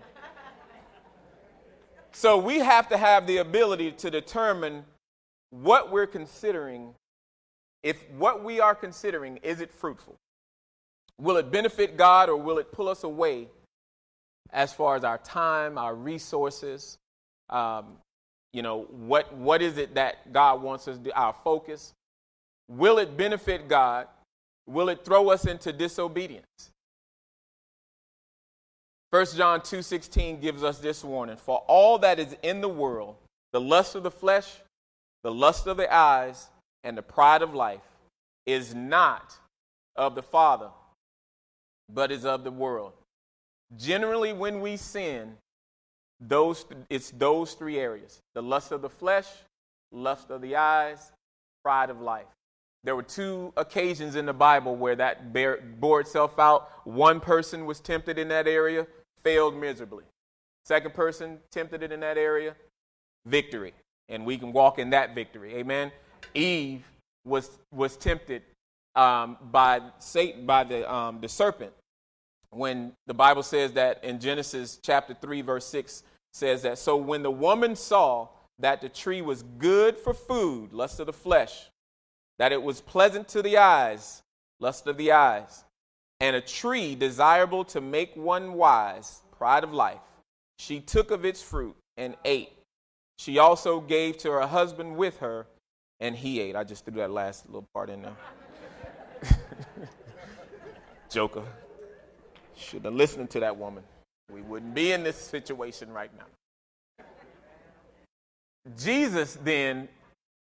So 2.11 2.39
we 2.39 2.57
have 2.57 2.89
to 2.89 2.97
have 2.97 3.27
the 3.27 3.37
ability 3.37 3.91
to 3.91 4.09
determine 4.09 4.83
what 5.51 5.91
we're 5.91 6.07
considering. 6.07 6.95
If 7.83 8.03
what 8.17 8.43
we 8.43 8.59
are 8.59 8.73
considering, 8.73 9.37
is 9.43 9.61
it 9.61 9.71
fruitful? 9.71 10.15
Will 11.21 11.37
it 11.37 11.51
benefit 11.51 11.97
God 11.97 12.29
or 12.29 12.35
will 12.37 12.57
it 12.57 12.71
pull 12.71 12.89
us 12.89 13.03
away 13.03 13.47
as 14.51 14.73
far 14.73 14.95
as 14.95 15.03
our 15.03 15.19
time, 15.19 15.77
our 15.77 15.93
resources, 15.93 16.97
um, 17.51 17.97
you 18.53 18.61
know, 18.61 18.83
what, 18.91 19.33
what 19.33 19.61
is 19.61 19.77
it 19.77 19.95
that 19.95 20.31
God 20.31 20.61
wants 20.61 20.87
us 20.87 20.97
to 20.97 21.03
do? 21.05 21.11
Our 21.15 21.33
focus. 21.43 21.93
Will 22.69 22.97
it 22.97 23.15
benefit 23.17 23.67
God? 23.67 24.07
Will 24.67 24.89
it 24.89 25.05
throw 25.05 25.29
us 25.29 25.45
into 25.45 25.71
disobedience? 25.71 26.45
1 29.11 29.25
John 29.35 29.61
2:16 29.61 30.41
gives 30.41 30.63
us 30.63 30.79
this 30.79 31.01
warning, 31.03 31.37
for 31.37 31.59
all 31.59 31.97
that 31.99 32.19
is 32.19 32.35
in 32.43 32.59
the 32.59 32.67
world, 32.67 33.15
the 33.53 33.61
lust 33.61 33.95
of 33.95 34.03
the 34.03 34.11
flesh, 34.11 34.57
the 35.23 35.31
lust 35.31 35.65
of 35.67 35.77
the 35.77 35.93
eyes, 35.93 36.47
and 36.83 36.97
the 36.97 37.01
pride 37.01 37.41
of 37.41 37.55
life 37.55 37.81
is 38.45 38.75
not 38.75 39.37
of 39.95 40.13
the 40.15 40.21
Father, 40.23 40.69
but 41.89 42.11
is 42.11 42.25
of 42.25 42.43
the 42.43 42.51
world. 42.51 42.91
Generally 43.77 44.33
when 44.33 44.59
we 44.59 44.75
sin, 44.75 45.37
those, 46.19 46.65
it's 46.89 47.11
those 47.11 47.53
three 47.53 47.77
areas 47.77 48.21
the 48.33 48.41
lust 48.41 48.71
of 48.71 48.81
the 48.81 48.89
flesh, 48.89 49.27
lust 49.91 50.31
of 50.31 50.41
the 50.41 50.55
eyes, 50.55 51.11
pride 51.63 51.89
of 51.89 52.01
life. 52.01 52.25
There 52.83 52.95
were 52.95 53.03
two 53.03 53.53
occasions 53.57 54.15
in 54.15 54.25
the 54.25 54.33
Bible 54.33 54.75
where 54.75 54.95
that 54.95 55.33
bear, 55.33 55.59
bore 55.79 55.99
itself 56.01 56.39
out. 56.39 56.69
One 56.87 57.19
person 57.19 57.65
was 57.65 57.79
tempted 57.79 58.17
in 58.17 58.29
that 58.29 58.47
area, 58.47 58.87
failed 59.23 59.55
miserably. 59.55 60.05
Second 60.65 60.93
person 60.93 61.39
tempted 61.51 61.83
it 61.83 61.91
in 61.91 61.99
that 61.99 62.17
area, 62.17 62.55
victory. 63.25 63.73
And 64.09 64.25
we 64.25 64.37
can 64.37 64.53
walk 64.53 64.79
in 64.79 64.91
that 64.91 65.15
victory. 65.15 65.55
Amen. 65.55 65.91
Eve 66.33 66.85
was, 67.25 67.49
was 67.73 67.97
tempted 67.97 68.43
um, 68.95 69.37
by 69.51 69.81
Satan, 69.99 70.45
by 70.45 70.63
the, 70.63 70.89
um, 70.91 71.19
the 71.19 71.27
serpent, 71.27 71.73
when 72.57 72.93
the 73.05 73.13
Bible 73.13 73.43
says 73.43 73.73
that 73.73 74.03
in 74.03 74.19
Genesis 74.19 74.79
chapter 74.81 75.13
3, 75.19 75.41
verse 75.43 75.65
6 75.67 76.03
says 76.33 76.63
that, 76.63 76.77
so 76.77 76.97
when 76.97 77.23
the 77.23 77.31
woman 77.31 77.75
saw 77.75 78.27
that 78.59 78.81
the 78.81 78.89
tree 78.89 79.21
was 79.21 79.43
good 79.57 79.97
for 79.97 80.13
food, 80.13 80.73
lust 80.73 80.99
of 80.99 81.05
the 81.05 81.13
flesh, 81.13 81.69
that 82.39 82.51
it 82.51 82.61
was 82.61 82.81
pleasant 82.81 83.27
to 83.29 83.41
the 83.41 83.57
eyes, 83.57 84.21
lust 84.59 84.87
of 84.87 84.97
the 84.97 85.11
eyes, 85.11 85.63
and 86.19 86.35
a 86.35 86.41
tree 86.41 86.95
desirable 86.95 87.63
to 87.63 87.79
make 87.79 88.15
one 88.15 88.53
wise, 88.53 89.21
pride 89.37 89.63
of 89.63 89.73
life, 89.73 89.99
she 90.57 90.79
took 90.79 91.11
of 91.11 91.23
its 91.25 91.41
fruit 91.41 91.75
and 91.97 92.15
ate. 92.25 92.51
She 93.19 93.37
also 93.37 93.79
gave 93.79 94.17
to 94.19 94.31
her 94.31 94.47
husband 94.47 94.95
with 94.97 95.17
her, 95.19 95.45
and 95.99 96.15
he 96.15 96.39
ate. 96.39 96.55
I 96.55 96.63
just 96.63 96.85
threw 96.85 96.95
that 96.95 97.11
last 97.11 97.45
little 97.47 97.67
part 97.73 97.89
in 97.91 98.01
there. 98.03 98.17
Joker. 101.09 101.43
Should 102.57 102.85
have 102.85 102.93
listened 102.95 103.29
to 103.31 103.39
that 103.41 103.55
woman. 103.55 103.83
We 104.31 104.41
wouldn't 104.41 104.73
be 104.73 104.91
in 104.91 105.03
this 105.03 105.15
situation 105.15 105.91
right 105.93 106.11
now. 106.17 107.05
Jesus 108.77 109.37
then, 109.43 109.87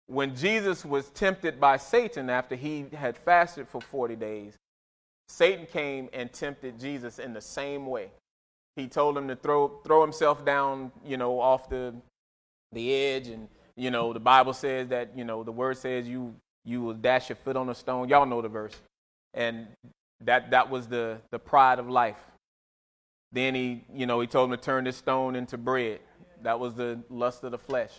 when 0.05 0.35
Jesus 0.35 0.85
was 0.85 1.09
tempted 1.09 1.59
by 1.59 1.77
Satan 1.77 2.29
after 2.29 2.55
he 2.55 2.85
had 2.95 3.17
fasted 3.17 3.67
for 3.67 3.81
40 3.81 4.15
days, 4.15 4.55
Satan 5.27 5.65
came 5.65 6.07
and 6.13 6.31
tempted 6.31 6.79
Jesus 6.79 7.19
in 7.19 7.33
the 7.33 7.41
same 7.41 7.85
way. 7.87 8.11
He 8.77 8.87
told 8.87 9.17
him 9.17 9.27
to 9.27 9.35
throw, 9.35 9.79
throw 9.83 10.01
himself 10.01 10.45
down, 10.45 10.91
you 11.05 11.17
know, 11.17 11.39
off 11.39 11.67
the, 11.67 11.93
the 12.71 12.93
edge. 12.93 13.27
And, 13.27 13.49
you 13.75 13.91
know, 13.91 14.13
the 14.13 14.19
Bible 14.19 14.53
says 14.53 14.87
that, 14.89 15.17
you 15.17 15.25
know, 15.25 15.43
the 15.43 15.51
word 15.51 15.77
says 15.77 16.07
you, 16.07 16.33
you 16.63 16.81
will 16.81 16.93
dash 16.93 17.27
your 17.29 17.35
foot 17.35 17.57
on 17.57 17.67
a 17.67 17.75
stone. 17.75 18.07
Y'all 18.07 18.25
know 18.25 18.41
the 18.41 18.47
verse. 18.47 18.75
And 19.33 19.67
that, 20.21 20.51
that 20.51 20.69
was 20.69 20.87
the, 20.87 21.19
the 21.31 21.39
pride 21.39 21.79
of 21.79 21.89
life. 21.89 22.17
Then 23.31 23.53
he, 23.55 23.83
you 23.93 24.05
know, 24.05 24.19
he 24.19 24.27
told 24.27 24.49
him 24.49 24.57
to 24.57 24.63
turn 24.63 24.83
this 24.85 24.97
stone 24.97 25.35
into 25.35 25.57
bread. 25.57 25.99
That 26.41 26.59
was 26.59 26.73
the 26.75 26.99
lust 27.09 27.43
of 27.43 27.51
the 27.51 27.57
flesh. 27.57 27.91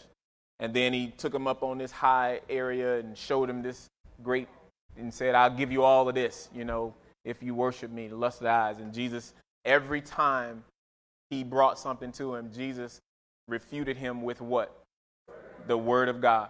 And 0.58 0.74
then 0.74 0.92
he 0.92 1.08
took 1.08 1.32
him 1.34 1.46
up 1.46 1.62
on 1.62 1.78
this 1.78 1.92
high 1.92 2.40
area 2.50 2.98
and 2.98 3.16
showed 3.16 3.48
him 3.48 3.62
this 3.62 3.88
great 4.22 4.48
and 4.96 5.14
said, 5.14 5.34
I'll 5.36 5.54
give 5.54 5.70
you 5.70 5.84
all 5.84 6.08
of 6.08 6.16
this, 6.16 6.48
you 6.52 6.64
know, 6.64 6.92
if 7.24 7.42
you 7.42 7.54
worship 7.54 7.90
me, 7.90 8.08
the 8.08 8.16
lust 8.16 8.38
of 8.40 8.44
the 8.44 8.50
eyes. 8.50 8.78
And 8.78 8.92
Jesus, 8.92 9.32
every 9.64 10.00
time 10.00 10.64
he 11.30 11.44
brought 11.44 11.78
something 11.78 12.10
to 12.12 12.34
him, 12.34 12.50
Jesus 12.52 13.00
refuted 13.46 13.96
him 13.96 14.22
with 14.22 14.40
what? 14.40 14.76
The 15.68 15.78
word 15.78 16.08
of 16.08 16.20
God. 16.20 16.48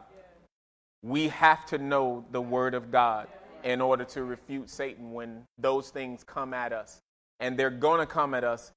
We 1.02 1.28
have 1.28 1.66
to 1.66 1.78
know 1.78 2.24
the 2.30 2.40
word 2.40 2.72
of 2.74 2.90
God 2.90 3.26
in 3.64 3.80
order 3.80 4.04
to 4.04 4.22
refute 4.24 4.70
Satan 4.70 5.12
when 5.12 5.44
those 5.58 5.90
things 5.90 6.24
come 6.24 6.54
at 6.54 6.72
us. 6.72 7.00
And 7.40 7.58
they're 7.58 7.70
going 7.70 8.00
to 8.00 8.06
come 8.06 8.34
at 8.34 8.44
us 8.44 8.72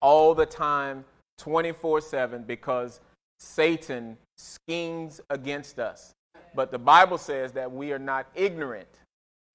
all 0.00 0.34
the 0.34 0.46
time, 0.46 1.04
24 1.38 2.00
7, 2.00 2.42
because 2.44 3.00
Satan 3.40 4.16
schemes 4.36 5.20
against 5.30 5.78
us. 5.78 6.12
But 6.54 6.70
the 6.70 6.78
Bible 6.78 7.18
says 7.18 7.52
that 7.52 7.72
we 7.72 7.92
are 7.92 7.98
not 7.98 8.26
ignorant 8.34 8.88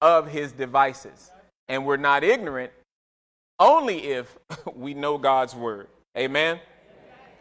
of 0.01 0.29
his 0.29 0.51
devices. 0.51 1.31
And 1.67 1.85
we're 1.85 1.97
not 1.97 2.23
ignorant 2.23 2.71
only 3.59 4.03
if 4.05 4.37
we 4.75 4.93
know 4.93 5.17
God's 5.17 5.55
word. 5.55 5.87
Amen? 6.17 6.59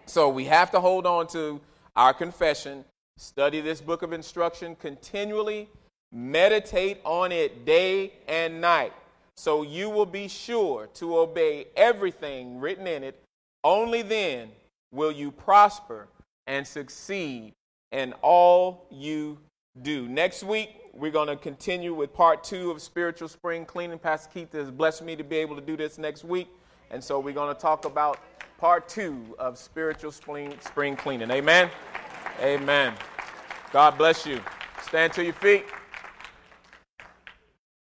So 0.06 0.28
we 0.28 0.44
have 0.46 0.70
to 0.72 0.80
hold 0.80 1.06
on 1.06 1.26
to 1.28 1.60
our 1.94 2.14
confession, 2.14 2.84
study 3.18 3.60
this 3.60 3.80
book 3.80 4.02
of 4.02 4.12
instruction 4.12 4.74
continually 4.76 5.68
Meditate 6.14 7.00
on 7.06 7.32
it 7.32 7.64
day 7.64 8.12
and 8.28 8.60
night, 8.60 8.92
so 9.34 9.62
you 9.62 9.88
will 9.88 10.04
be 10.04 10.28
sure 10.28 10.86
to 10.94 11.16
obey 11.16 11.64
everything 11.74 12.60
written 12.60 12.86
in 12.86 13.02
it. 13.02 13.18
Only 13.64 14.02
then 14.02 14.50
will 14.92 15.10
you 15.10 15.30
prosper 15.30 16.08
and 16.46 16.66
succeed 16.66 17.54
in 17.92 18.12
all 18.20 18.84
you 18.90 19.38
do. 19.80 20.06
Next 20.06 20.44
week, 20.44 20.74
we're 20.92 21.10
going 21.10 21.28
to 21.28 21.36
continue 21.36 21.94
with 21.94 22.12
part 22.12 22.44
two 22.44 22.70
of 22.70 22.82
Spiritual 22.82 23.28
Spring 23.28 23.64
Cleaning. 23.64 23.98
Pastor 23.98 24.28
Keith 24.34 24.52
has 24.52 24.70
blessed 24.70 25.04
me 25.04 25.16
to 25.16 25.24
be 25.24 25.36
able 25.36 25.54
to 25.56 25.62
do 25.62 25.78
this 25.78 25.96
next 25.96 26.24
week. 26.24 26.48
And 26.90 27.02
so 27.02 27.20
we're 27.20 27.32
going 27.32 27.54
to 27.54 27.58
talk 27.58 27.86
about 27.86 28.18
part 28.58 28.86
two 28.86 29.34
of 29.38 29.56
Spiritual 29.56 30.12
Spring, 30.12 30.52
spring 30.60 30.94
Cleaning. 30.94 31.30
Amen. 31.30 31.70
Amen. 32.42 32.92
God 33.72 33.96
bless 33.96 34.26
you. 34.26 34.42
Stand 34.82 35.14
to 35.14 35.24
your 35.24 35.32
feet. 35.32 35.64